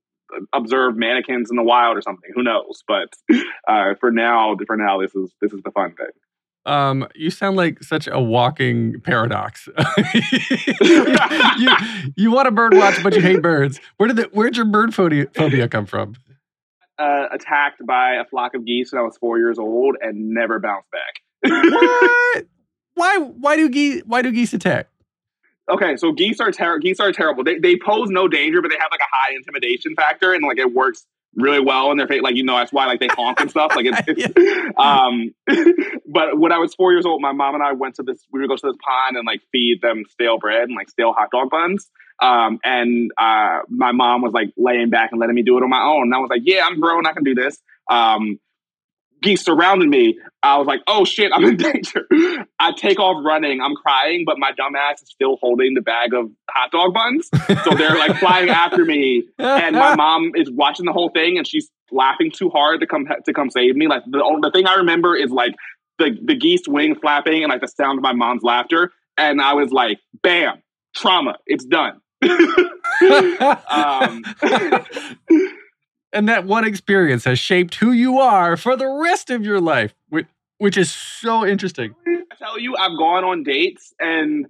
[0.52, 2.30] observe manakins in the wild or something.
[2.34, 2.82] Who knows?
[2.86, 3.14] But
[3.68, 6.10] uh, for now, for now, this is this is the fun thing.
[6.66, 9.68] Um, you sound like such a walking paradox.
[10.12, 11.76] you,
[12.14, 13.80] you want to bird watch, but you hate birds.
[13.96, 16.16] Where did the, where'd your bird phobia, phobia come from?
[16.98, 20.58] Uh, attacked by a flock of geese when I was four years old and never
[20.58, 21.22] bounced back.
[21.62, 22.46] What?
[22.94, 23.16] Why?
[23.18, 24.02] Why do geese?
[24.04, 24.88] Why do geese attack?
[25.68, 27.44] Okay, so geese are ter- geese are terrible.
[27.44, 30.58] They they pose no danger, but they have like a high intimidation factor, and like
[30.58, 32.22] it works really well in their face.
[32.22, 33.72] Like you know, that's why like they honk and stuff.
[33.76, 35.34] Like it's, it's um.
[36.06, 38.18] but when I was four years old, my mom and I went to this.
[38.32, 41.12] We would go to this pond and like feed them stale bread and like stale
[41.12, 41.88] hot dog buns.
[42.20, 45.70] Um, and uh, my mom was like laying back and letting me do it on
[45.70, 46.02] my own.
[46.02, 47.58] And I was like, yeah, I'm grown, I can do this.
[47.88, 48.40] Um,
[49.22, 50.18] geese surrounded me.
[50.42, 52.06] I was like, oh shit, I'm in danger.
[52.58, 53.60] I take off running.
[53.60, 57.28] I'm crying, but my dumbass is still holding the bag of hot dog buns.
[57.64, 59.24] So they're like flying after me.
[59.38, 63.06] And my mom is watching the whole thing and she's laughing too hard to come
[63.24, 63.88] to come save me.
[63.88, 65.54] Like the, the thing I remember is like
[65.98, 68.92] the, the geese wing flapping and like the sound of my mom's laughter.
[69.16, 70.62] And I was like, bam,
[70.94, 71.38] trauma.
[71.46, 72.00] It's done.
[73.70, 74.24] um,
[76.12, 79.94] and that one experience has shaped who you are for the rest of your life,
[80.08, 80.26] which,
[80.58, 81.94] which is so interesting.
[82.06, 84.46] I tell you, I've gone on dates and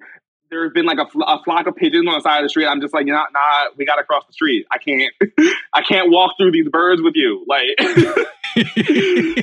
[0.50, 2.66] there's been like a, fl- a, flock of pigeons on the side of the street.
[2.66, 4.66] I'm just like, nah, nah, we got to cross the street.
[4.72, 5.12] I can't,
[5.74, 7.44] I can't walk through these birds with you.
[7.46, 7.76] Like
[8.74, 9.42] three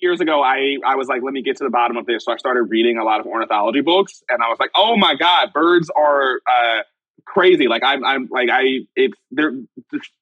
[0.00, 2.24] years ago, I, I was like, let me get to the bottom of this.
[2.24, 5.14] So I started reading a lot of ornithology books and I was like, oh my
[5.16, 6.82] God, birds are, uh,
[7.26, 7.68] crazy.
[7.68, 9.52] Like I'm, I'm like, I, it's they're,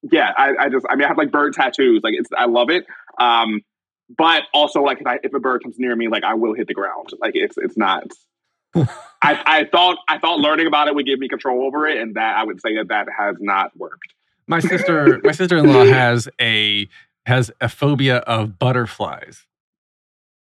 [0.03, 2.03] yeah, I, I just, I mean, I have like bird tattoos.
[2.03, 2.87] Like it's, I love it.
[3.19, 3.63] Um,
[4.17, 6.67] but also like if, I, if a bird comes near me, like I will hit
[6.69, 7.11] the ground.
[7.21, 8.05] Like it's, it's not,
[8.75, 8.89] I,
[9.23, 12.37] I thought I thought learning about it would give me control over it, and that
[12.37, 14.15] I would say that that has not worked.
[14.47, 16.89] My sister, my sister in law has a
[17.27, 19.47] has a phobia of butterflies.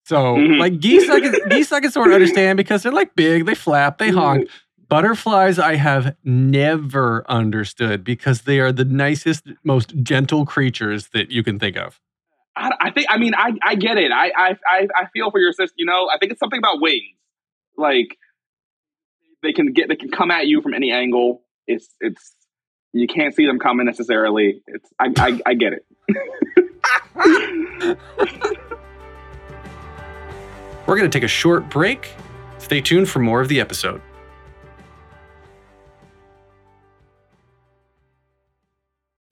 [0.06, 0.60] So mm-hmm.
[0.60, 3.56] like geese, I can geese I can sort of understand because they're like big, they
[3.56, 4.50] flap, they honk.
[4.90, 11.44] Butterflies, I have never understood because they are the nicest, most gentle creatures that you
[11.44, 12.00] can think of.
[12.56, 13.08] I, I think.
[13.10, 14.12] I mean, I, I get it.
[14.12, 15.76] I, I I feel for your sister.
[15.78, 17.04] You know, I think it's something about wings
[17.78, 18.18] like
[19.44, 21.44] they can get they can come at you from any angle.
[21.68, 22.34] It's it's
[22.94, 24.64] you can't see them coming necessarily.
[24.68, 25.86] It's I I, I get it.
[30.88, 32.14] We're going to take a short break.
[32.60, 34.02] Stay tuned for more of the episode.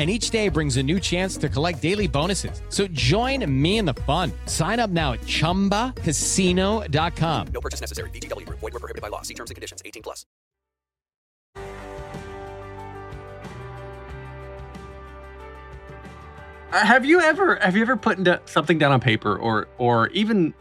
[0.00, 2.62] and each day brings a new chance to collect daily bonuses.
[2.70, 4.32] So join me in the fun.
[4.46, 7.46] Sign up now at ChumbaCasino.com.
[7.52, 8.08] No purchase necessary.
[8.08, 8.48] VGW.
[8.48, 9.20] Void were prohibited by law.
[9.20, 9.82] See terms and conditions.
[9.84, 10.24] 18 plus.
[16.72, 18.16] Uh, have you ever have you ever put
[18.48, 20.54] something down on paper or or even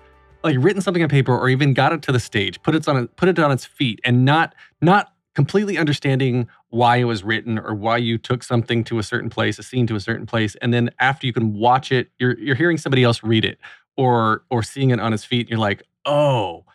[0.44, 3.08] like written something on paper or even got it to the stage, put it on
[3.10, 7.74] put it on its feet and not not completely understanding why it was written or
[7.74, 10.74] why you took something to a certain place, a scene to a certain place, and
[10.74, 13.58] then after you can watch it, you're you're hearing somebody else read it
[13.96, 16.66] or or seeing it on his feet, and you're like, oh,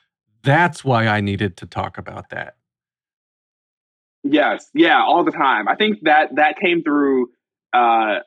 [0.42, 2.56] that's why I needed to talk about that.
[4.22, 5.68] Yes, yeah, all the time.
[5.68, 7.28] I think that that came through,
[7.74, 8.20] uh,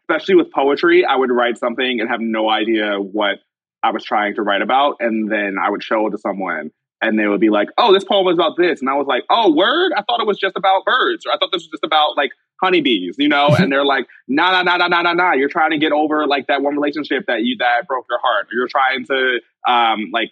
[0.00, 1.04] especially with poetry.
[1.04, 3.40] I would write something and have no idea what
[3.82, 7.18] I was trying to write about, and then I would show it to someone, and
[7.18, 9.52] they would be like, "Oh, this poem was about this," and I was like, "Oh,
[9.52, 9.92] word!
[9.96, 12.30] I thought it was just about birds, or I thought this was just about like
[12.62, 13.48] honeybees," you know?
[13.58, 15.32] and they're like, "Nah, nah, nah, nah, nah, nah, nah.
[15.32, 18.48] You're trying to get over like that one relationship that you that broke your heart.
[18.52, 20.30] You're trying to um like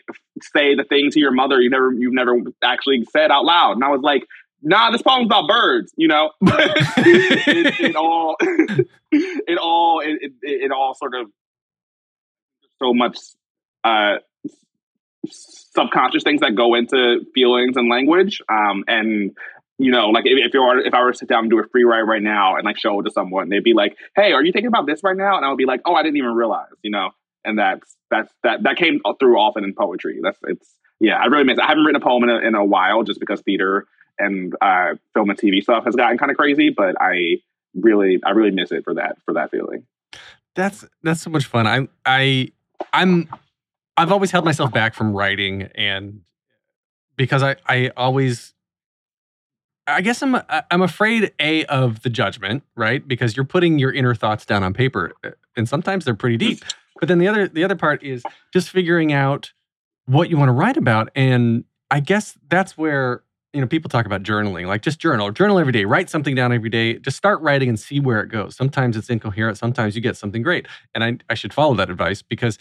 [0.55, 3.85] say the thing to your mother you never you've never actually said out loud." And
[3.85, 4.25] I was like.
[4.67, 6.31] Nah, this poem's about birds, you know.
[6.41, 8.35] it, it, all,
[9.13, 11.27] it all, it, it, it all sort of
[12.79, 13.19] so much
[13.85, 14.17] uh,
[15.31, 18.41] subconscious things that go into feelings and language.
[18.49, 19.37] Um, and
[19.79, 21.59] you know, like if, if you were if I were to sit down and do
[21.59, 24.33] a free write right now and like show it to someone, they'd be like, "Hey,
[24.33, 26.17] are you thinking about this right now?" And I would be like, "Oh, I didn't
[26.17, 27.11] even realize," you know.
[27.45, 30.21] And that's that's that that came through often in poetry.
[30.23, 31.59] That's it's yeah, I really miss.
[31.59, 31.65] It.
[31.65, 33.87] I haven't written a poem in a, in a while just because theater
[34.19, 36.71] and uh, film and TV stuff has gotten kind of crazy.
[36.71, 37.39] But I
[37.75, 39.87] really I really miss it for that for that feeling.
[40.55, 41.67] That's that's so much fun.
[41.67, 42.53] I I
[42.93, 43.29] I'm
[43.97, 46.21] I've always held myself back from writing, and
[47.17, 48.55] because I I always
[49.87, 53.07] I guess I'm I'm afraid a of the judgment, right?
[53.07, 56.65] Because you're putting your inner thoughts down on paper, uh, and sometimes they're pretty deep.
[56.99, 58.23] But then the other the other part is
[58.53, 59.53] just figuring out
[60.07, 63.23] what you want to write about, and I guess that's where
[63.53, 66.53] you know, people talk about journaling, like just journal, journal every day, write something down
[66.53, 68.57] every day, just start writing and see where it goes.
[68.57, 70.67] Sometimes it's incoherent, sometimes you get something great.
[70.93, 72.59] And I, I should follow that advice because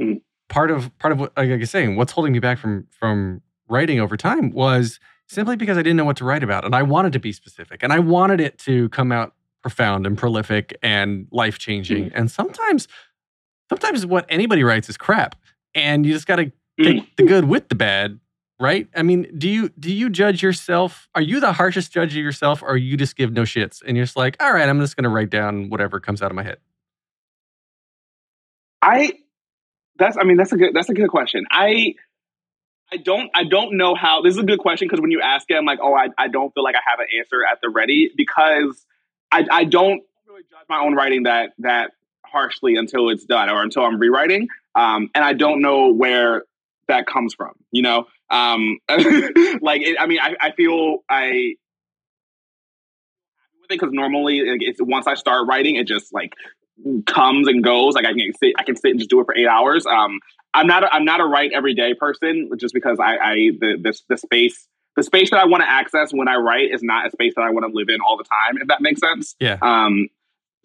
[0.00, 0.22] Mm.
[0.50, 3.40] Part of part of what like I was saying, what's holding me back from from
[3.68, 6.64] writing over time was simply because I didn't know what to write about.
[6.66, 10.18] And I wanted to be specific and I wanted it to come out profound and
[10.18, 12.10] prolific and life changing.
[12.10, 12.16] Hmm.
[12.16, 12.86] And sometimes
[13.70, 15.36] sometimes what anybody writes is crap.
[15.74, 17.04] And you just gotta take hmm.
[17.16, 18.20] the good with the bad
[18.58, 22.22] right i mean do you do you judge yourself are you the harshest judge of
[22.22, 24.96] yourself or you just give no shits and you're just like all right i'm just
[24.96, 26.58] going to write down whatever comes out of my head
[28.82, 29.18] I
[30.00, 31.44] that's I mean that's a good that's a good question.
[31.50, 31.94] I
[32.92, 35.48] I don't I don't know how this is a good question because when you ask
[35.48, 37.68] it, I'm like, oh, I, I don't feel like I have an answer at the
[37.68, 38.84] ready because
[39.30, 41.92] I, I don't really judge my own writing that that
[42.26, 44.48] harshly until it's done or until I'm rewriting.
[44.74, 46.44] Um, and I don't know where
[46.88, 48.06] that comes from, you know?
[48.30, 51.54] Um, like it, I mean I, I feel I
[53.68, 56.32] because normally like, it's once I start writing, it just like
[57.06, 57.94] comes and goes.
[57.94, 59.86] Like I can sit, I can sit and just do it for eight hours.
[59.86, 60.20] Um,
[60.52, 63.78] I'm not, a, I'm not a write every day person, just because I, I the
[63.80, 64.66] this the space,
[64.96, 67.42] the space that I want to access when I write is not a space that
[67.42, 68.60] I want to live in all the time.
[68.60, 69.36] If that makes sense.
[69.38, 69.58] Yeah.
[69.62, 70.08] Um.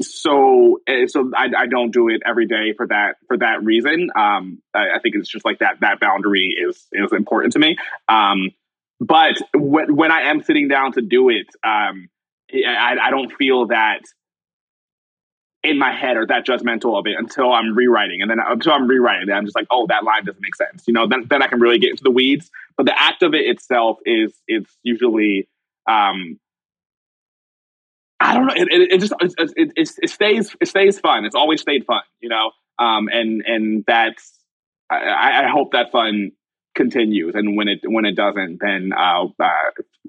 [0.02, 4.10] So, eh, so I, I don't do it every day for that for that reason.
[4.16, 7.78] Um, I, I think it's just like that that boundary is is important to me.
[8.10, 8.52] Um,
[9.00, 12.10] but when when I am sitting down to do it, um,
[12.54, 14.02] I, I don't feel that
[15.70, 18.22] in my head or that judgmental of it until I'm rewriting.
[18.22, 20.84] And then until I'm rewriting, then I'm just like, oh, that line doesn't make sense.
[20.88, 22.50] You know, then, then I can really get into the weeds.
[22.78, 25.48] But the act of it itself is it's usually
[25.88, 26.40] um
[28.20, 28.54] I don't know.
[28.56, 31.26] It, it, it just it, it, it, it stays it stays fun.
[31.26, 32.52] It's always stayed fun, you know.
[32.80, 34.34] Um, and and that's
[34.90, 36.32] I, I hope that fun
[36.76, 37.34] continues.
[37.36, 39.50] And when it when it doesn't, then I'll uh,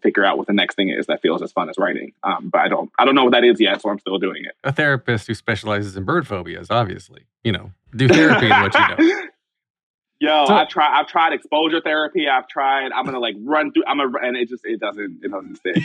[0.02, 2.12] figure out what the next thing is that feels as fun as writing.
[2.22, 4.44] Um, but I don't I don't know what that is yet, so I'm still doing
[4.44, 4.54] it.
[4.64, 8.80] A therapist who specializes in bird phobias, obviously, you know, do therapy and what you
[9.06, 9.22] know.
[10.18, 10.98] Yo, So- I try.
[10.98, 12.26] I've tried exposure therapy.
[12.28, 12.90] I've tried.
[12.92, 13.84] I'm gonna like run through.
[13.86, 15.82] I'm gonna, and it just it doesn't it doesn't stick.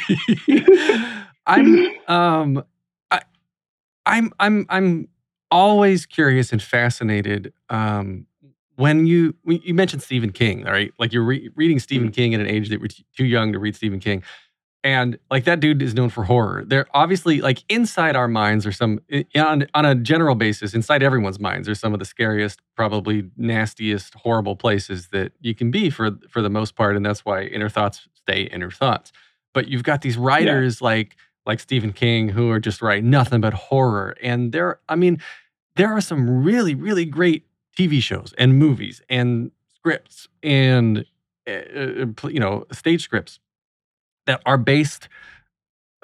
[1.46, 2.64] I'm um
[3.12, 3.22] I
[4.06, 5.08] I'm I'm I'm
[5.50, 8.26] always curious and fascinated um
[8.76, 10.94] when you when you mentioned Stephen King, all right?
[10.98, 12.14] Like you're re- reading Stephen mm-hmm.
[12.14, 14.24] King at an age that we're t- too young to read Stephen King.
[14.84, 16.64] And like that dude is known for horror.
[16.66, 21.04] They're obviously like inside our minds or some eh, on on a general basis, inside
[21.04, 25.90] everyone's minds are some of the scariest, probably nastiest, horrible places that you can be
[25.92, 26.96] for for the most part.
[26.96, 29.12] And that's why inner thoughts stay inner thoughts.
[29.54, 31.16] But you've got these writers like
[31.46, 34.16] like Stephen King who are just writing nothing but horror.
[34.22, 35.22] And there, I mean,
[35.76, 37.46] there are some really, really great
[37.78, 41.06] TV shows and movies and scripts and
[41.48, 43.40] uh, you know stage scripts
[44.26, 45.08] that are based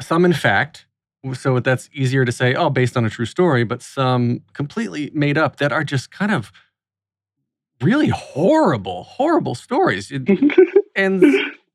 [0.02, 0.86] some in fact
[1.34, 5.38] so that's easier to say oh based on a true story but some completely made
[5.38, 6.52] up that are just kind of
[7.82, 10.12] really horrible horrible stories.
[10.96, 11.24] And,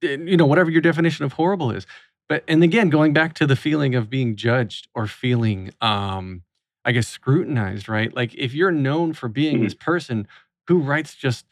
[0.03, 1.86] and you know whatever your definition of horrible is.
[2.28, 6.43] But and again going back to the feeling of being judged or feeling um
[6.85, 8.14] i guess scrutinized right?
[8.14, 9.64] Like if you're known for being hmm.
[9.64, 10.26] this person
[10.68, 11.47] who writes just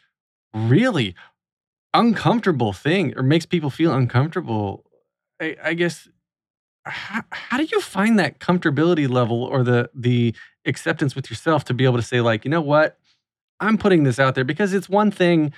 [0.54, 1.14] really
[1.92, 4.84] uncomfortable thing or makes people feel uncomfortable
[5.40, 6.08] i, I guess
[6.84, 10.34] how, how do you find that comfortability level or the the
[10.66, 12.98] acceptance with yourself to be able to say like you know what?
[13.60, 15.52] I'm putting this out there because it's one thing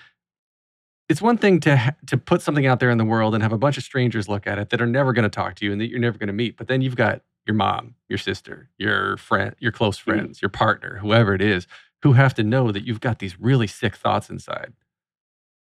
[1.08, 3.58] it's one thing to to put something out there in the world and have a
[3.58, 5.80] bunch of strangers look at it that are never going to talk to you and
[5.80, 9.16] that you're never going to meet but then you've got your mom your sister your
[9.16, 11.66] friend your close friends your partner whoever it is
[12.02, 14.72] who have to know that you've got these really sick thoughts inside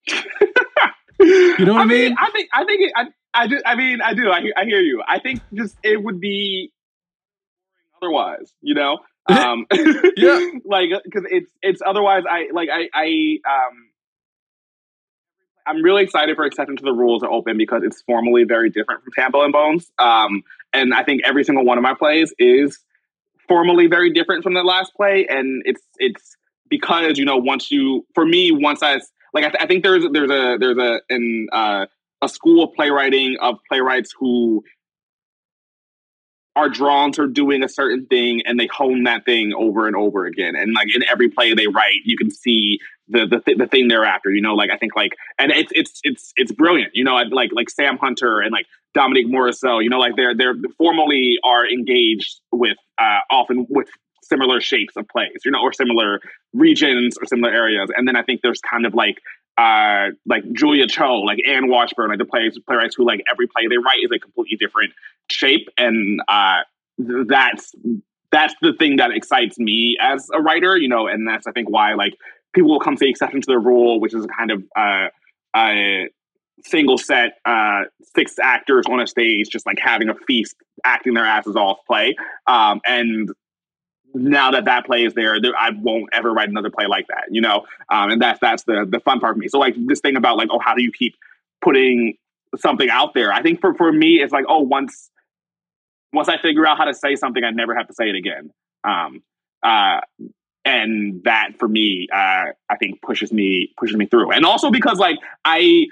[0.07, 2.15] you know what i, mean?
[2.19, 3.05] I think I think it, I
[3.35, 3.61] I do.
[3.65, 4.31] I mean, I do.
[4.31, 5.03] I hear, I hear you.
[5.05, 6.71] I think just it would be
[8.01, 8.53] otherwise.
[8.61, 8.99] You know.
[9.27, 9.65] Um,
[10.17, 10.39] yeah.
[10.65, 12.25] Like because it's it's otherwise.
[12.29, 13.89] I like I I um.
[15.65, 19.03] I'm really excited for Exception to the Rules to open because it's formally very different
[19.03, 19.91] from Tambo and Bones.
[19.97, 20.43] Um,
[20.75, 22.79] and I think every single one of my plays is
[23.47, 26.37] formally very different from the last play, and it's it's
[26.69, 28.99] because you know once you for me once I
[29.33, 31.85] like I, th- I think there's there's a there's a in uh,
[32.21, 34.63] a school of playwriting of playwrights who
[36.55, 40.25] are drawn to doing a certain thing and they hone that thing over and over
[40.25, 40.55] again.
[40.55, 43.89] And like in every play they write you can see the the, th- the thing
[43.89, 44.55] they're after you know?
[44.55, 47.15] Like i think like and it's it's it's it's brilliant you know?
[47.15, 51.67] Like like sam hunter and like dominique morisseau you know like they're they're formally are
[51.67, 53.87] engaged with uh often with
[54.23, 56.19] similar shapes of plays you know or similar
[56.53, 57.89] regions or similar areas.
[57.95, 59.17] And then i think there's kind of like
[59.57, 63.67] uh, like Julia Cho, like Anne Washburn, like the players, playwrights who like every play
[63.67, 64.91] they write is a completely different
[65.31, 66.59] shape, and uh,
[66.97, 67.73] that's
[68.31, 71.69] that's the thing that excites me as a writer, you know, and that's I think
[71.69, 72.15] why like
[72.53, 75.07] people will come the exception to the rule, which is kind of uh,
[75.55, 76.09] a
[76.63, 77.83] single set uh,
[78.15, 82.15] six actors on a stage, just like having a feast, acting their asses off play,
[82.47, 83.31] um, and
[84.15, 87.41] now that that play is there, I won't ever write another play like that, you
[87.41, 87.65] know.
[87.89, 89.47] Um, and that's that's the the fun part for me.
[89.47, 91.15] So like this thing about like, oh, how do you keep
[91.61, 92.15] putting
[92.57, 93.31] something out there?
[93.33, 95.11] I think for for me, it's like, oh, once
[96.13, 98.51] once I figure out how to say something, I never have to say it again.
[98.83, 99.21] Um,
[99.61, 99.99] uh,
[100.63, 104.31] and that for me, uh, I think pushes me pushes me through.
[104.31, 105.87] And also because like I,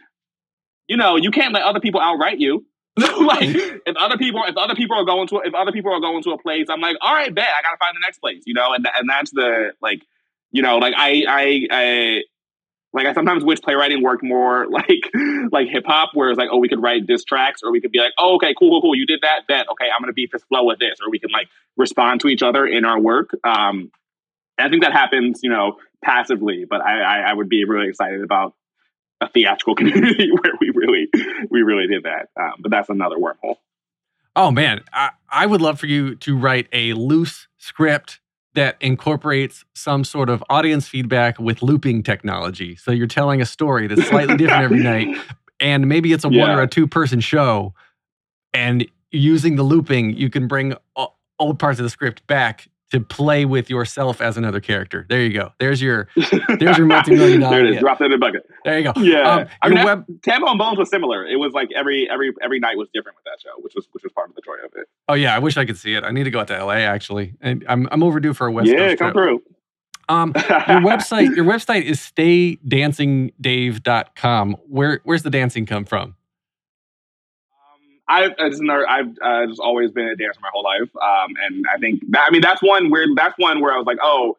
[0.88, 2.66] you know, you can't let other people outright you.
[2.98, 6.22] like if other people if other people are going to if other people are going
[6.22, 8.54] to a place, I'm like, all right, bet I gotta find the next place, you
[8.54, 10.04] know, and and that's the like,
[10.52, 12.22] you know, like I I I
[12.94, 15.10] like I sometimes wish playwriting worked more like
[15.52, 17.92] like hip hop, where it's like, oh, we could write diss tracks, or we could
[17.92, 20.30] be like, oh, okay, cool, cool, cool, you did that, bet, okay, I'm gonna beat
[20.32, 23.32] this flow with this, or we can like respond to each other in our work.
[23.44, 23.92] Um,
[24.60, 28.22] I think that happens, you know, passively, but I, I, I would be really excited
[28.22, 28.54] about
[29.24, 31.10] a theatrical community where we really
[31.50, 32.30] we really did that.
[32.40, 33.56] Um, but that's another wormhole.
[34.36, 38.20] Oh man, I, I would love for you to write a loose script
[38.56, 42.76] that incorporates some sort of audience feedback with looping technology.
[42.76, 45.18] So you're telling a story that's slightly different every night,
[45.60, 46.42] and maybe it's a yeah.
[46.42, 47.74] one or a two person show,
[48.54, 50.76] and using the looping, you can bring
[51.40, 55.08] old parts of the script back to play with yourself as another character.
[55.10, 55.52] There you go.
[55.58, 56.08] There's your
[56.60, 57.56] there's your multi-million dollar.
[57.58, 57.80] there it is.
[57.80, 58.46] Drop that in the bucket.
[58.64, 59.02] There you go.
[59.02, 59.22] Yeah.
[59.30, 61.26] Um, I mean, web- Tambo and Bones was similar.
[61.26, 64.04] It was like every every every night was different with that show, which was which
[64.04, 64.88] was part of the joy of it.
[65.10, 66.04] Oh yeah, I wish I could see it.
[66.04, 67.34] I need to go out to LA actually.
[67.42, 69.26] And I'm I'm overdue for a West yeah, Coast come trip.
[69.26, 69.42] through.
[70.08, 70.44] Um, your
[70.82, 74.58] website your website is staydancingdave.com.
[74.68, 76.14] Where where's the dancing come from?
[78.08, 81.78] I never, I've uh, just always been a dancer my whole life, um, and I
[81.80, 84.38] think that, I mean that's one where that's one where I was like, oh,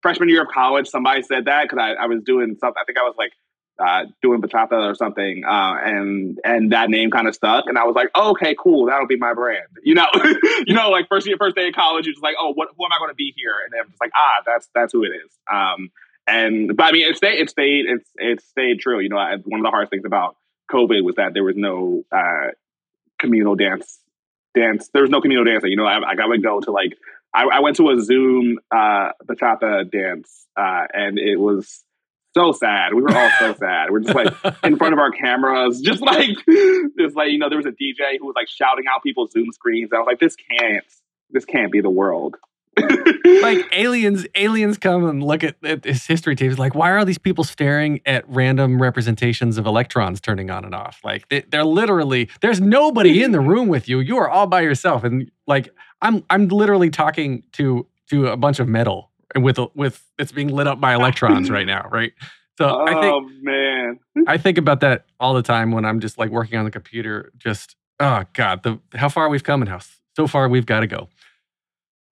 [0.00, 2.80] freshman year of college, somebody said that because I, I was doing something.
[2.80, 3.32] I think I was like
[3.78, 7.84] uh, doing bachata or something, uh, and and that name kind of stuck, and I
[7.84, 9.66] was like, oh, okay, cool, that'll be my brand.
[9.82, 10.06] You know,
[10.66, 12.84] you know, like first year, first day of college, you're just like, oh, what, who
[12.84, 13.54] am I going to be here?
[13.64, 15.30] And I'm just like, ah, that's that's who it is.
[15.52, 15.90] Um,
[16.26, 19.00] and but I mean, it stayed, it stayed, it's it stayed true.
[19.00, 20.36] You know, I, one of the hardest things about
[20.70, 22.52] COVID was that there was no uh,
[23.22, 24.02] communal dance
[24.54, 24.90] dance.
[24.92, 25.70] There was no communal dancing.
[25.70, 26.96] You know, I, I would go to like
[27.34, 31.82] I, I, went to a Zoom uh, bachata dance, uh, and it was
[32.34, 32.94] so sad.
[32.94, 33.90] We were all so sad.
[33.90, 36.36] We're just like in front of our cameras, just like
[36.98, 39.52] just like you know, there was a DJ who was like shouting out people's Zoom
[39.52, 39.90] screens.
[39.94, 40.84] I was like, this can't,
[41.30, 42.36] this can't be the world
[43.42, 46.58] like aliens aliens come and look at, at this history tape.
[46.58, 51.00] Like why are these people staring at random representations of electrons turning on and off?
[51.04, 54.00] Like they, they're literally there's nobody in the room with you.
[54.00, 55.04] You are all by yourself.
[55.04, 55.68] And like
[56.00, 60.66] i'm i'm literally talking to to a bunch of metal with with it's being lit
[60.66, 62.12] up by electrons right now right?
[62.58, 63.98] So oh, i think man.
[64.26, 67.32] I think about that all the time when i'm just like working on the computer
[67.38, 69.80] just oh god the how far we've come and how
[70.16, 71.08] so far we've got to go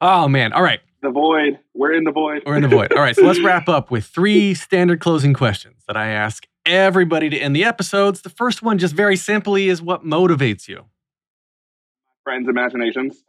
[0.00, 0.52] Oh man.
[0.52, 0.80] All right.
[1.02, 1.58] The void.
[1.74, 2.42] We're in the void.
[2.44, 2.92] We're in the void.
[2.92, 3.16] All right.
[3.16, 7.56] So let's wrap up with three standard closing questions that I ask everybody to end
[7.56, 8.22] the episodes.
[8.22, 10.84] The first one, just very simply, is what motivates you?
[12.24, 13.24] Friends' imaginations.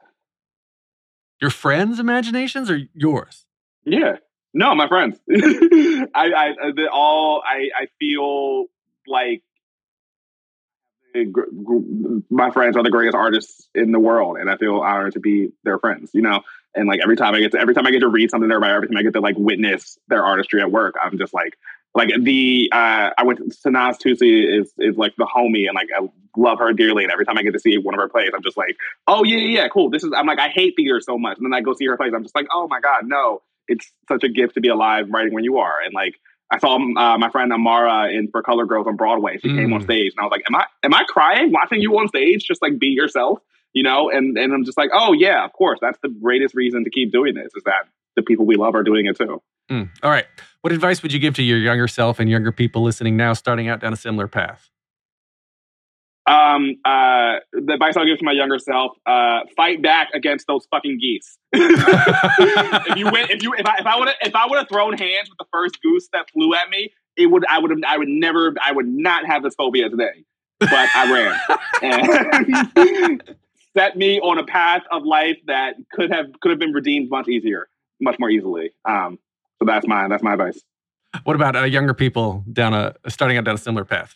[1.41, 3.45] Your friends' imaginations or yours?
[3.85, 4.17] Yeah.
[4.53, 5.17] No, my friends.
[5.31, 8.65] I, I, uh, all, I, I feel
[9.07, 9.43] like
[12.29, 15.49] my friends are the greatest artists in the world, and I feel honored to be
[15.63, 16.11] their friends.
[16.13, 16.41] You know,
[16.75, 18.59] and like every time I get to every time I get to read something there
[18.59, 21.57] by every time I get to like witness their artistry at work, I'm just like
[21.93, 25.89] like the uh I went to Sanaz Toossi is is like the homie and like
[25.95, 26.07] I
[26.37, 28.43] love her dearly and every time I get to see one of her plays I'm
[28.43, 31.37] just like oh yeah yeah cool this is I'm like I hate theater so much
[31.37, 33.91] and then I go see her plays I'm just like oh my god no it's
[34.07, 36.15] such a gift to be alive writing when you are and like
[36.53, 39.37] I saw uh, my friend Amara in For Colored Girls on Broadway.
[39.37, 39.55] She mm.
[39.55, 39.85] came on mm.
[39.85, 42.43] stage, and I was like, "Am I am I crying watching you on stage?
[42.43, 43.39] Just like be yourself."
[43.73, 46.83] You know, and and I'm just like, oh yeah, of course, that's the greatest reason
[46.83, 49.41] to keep doing this is that the people we love are doing it too.
[49.69, 49.89] Mm.
[50.03, 50.25] All right,
[50.61, 53.67] what advice would you give to your younger self and younger people listening now, starting
[53.67, 54.69] out down a similar path?
[56.27, 60.67] Um, uh, the advice I'll give to my younger self: uh, fight back against those
[60.69, 61.37] fucking geese.
[61.53, 64.97] if you win, if you if I if I would if I would have thrown
[64.97, 67.97] hands with the first goose that flew at me, it would I would have I
[67.97, 70.25] would never I would not have this phobia today.
[70.59, 71.39] But I ran.
[71.81, 73.23] And
[73.75, 77.27] set me on a path of life that could have could have been redeemed much
[77.27, 77.67] easier,
[77.99, 78.71] much more easily.
[78.85, 79.19] Um,
[79.59, 80.61] so that's my that's my advice.
[81.23, 84.15] What about uh, younger people down a starting out down a similar path?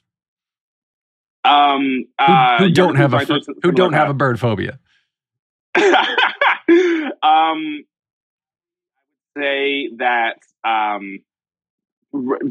[1.43, 3.99] Um, Who, uh, who don't have a people, fir- sorry, who don't sorry.
[3.99, 4.79] have a bird phobia?
[7.21, 7.85] um,
[9.37, 11.19] say that um,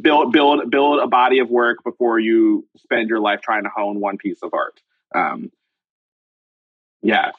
[0.01, 3.99] build build build a body of work before you spend your life trying to hone
[4.01, 4.81] one piece of art.
[5.15, 5.51] Um,
[7.05, 7.33] yeah,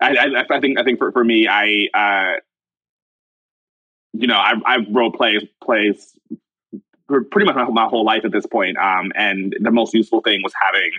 [0.00, 2.40] I, I, I think I think for, for me, I uh,
[4.14, 6.16] you know I I wrote plays plays
[7.08, 8.76] pretty much my, my whole life at this point.
[8.78, 10.90] Um, and the most useful thing was having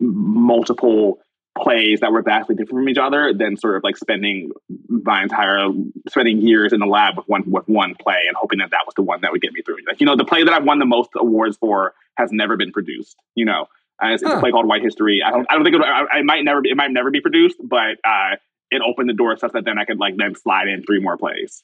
[0.00, 1.18] multiple
[1.56, 4.50] plays that were vastly different from each other than sort of like spending
[4.88, 5.68] my entire
[6.08, 8.94] spending years in the lab with one with one play and hoping that that was
[8.96, 9.76] the one that would get me through.
[9.86, 12.72] Like you know, the play that I've won the most awards for has never been
[12.72, 13.16] produced.
[13.36, 13.66] You know,
[14.02, 15.22] uh, it's, it's a play called White History.
[15.24, 17.20] I don't I don't think it, I, I might never be, it might never be
[17.20, 18.36] produced, but uh,
[18.70, 21.16] it opened the door such that then I could like then slide in three more
[21.16, 21.62] plays.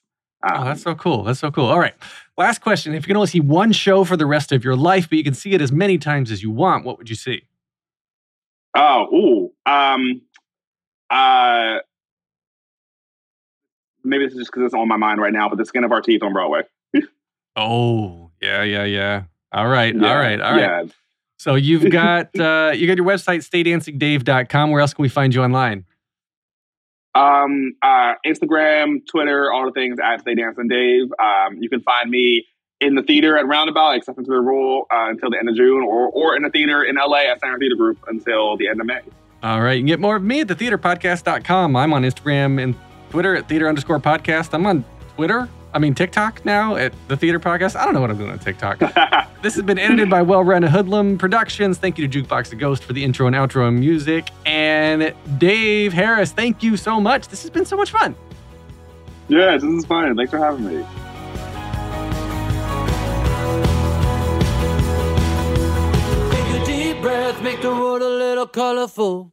[0.49, 1.24] Oh, that's so cool.
[1.24, 1.64] That's so cool.
[1.64, 1.95] All right.
[2.36, 2.95] Last question.
[2.95, 5.24] If you can only see one show for the rest of your life, but you
[5.24, 7.43] can see it as many times as you want, what would you see?
[8.76, 9.70] Oh, ooh.
[9.70, 10.22] Um,
[11.11, 11.78] uh,
[14.05, 15.91] maybe this is just because it's on my mind right now, but the skin of
[15.91, 16.62] our teeth on Broadway.
[17.57, 19.22] Oh, yeah, yeah, yeah.
[19.51, 19.93] All right.
[19.93, 20.41] Yeah, all right.
[20.41, 20.61] All right.
[20.61, 20.84] yeah.
[21.39, 24.70] So you've got uh, you got your website, staydancingdave.com.
[24.70, 25.84] Where else can we find you online?
[27.14, 31.07] Um, uh, Instagram, Twitter, all the things at Stay Dancing Dave.
[31.18, 32.47] Um, you can find me
[32.80, 35.82] in the theater at Roundabout, Exception to the rule uh, until the end of June,
[35.82, 38.86] or or in the theater in LA at Center Theater Group until the end of
[38.86, 39.01] May.
[39.43, 39.74] All right.
[39.74, 41.76] You can get more of me at thetheaterpodcast.com.
[41.76, 42.74] I'm on Instagram and
[43.11, 44.53] Twitter at theater underscore podcast.
[44.53, 44.84] I'm on
[45.14, 45.49] Twitter.
[45.75, 47.77] I mean TikTok now at the theater podcast.
[47.77, 48.79] I don't know what I'm doing on TikTok.
[49.43, 51.79] this has been edited by Well Run Hoodlum Productions.
[51.79, 54.31] Thank you to Jukebox the Ghost for the intro and outro and music.
[54.47, 57.29] And Dave Harris, thank you so much.
[57.29, 58.14] This has been so much fun.
[59.29, 60.16] Yes, this is fun.
[60.16, 60.85] Thanks for having me.
[66.31, 69.33] Take a deep breath, make the world a little colorful.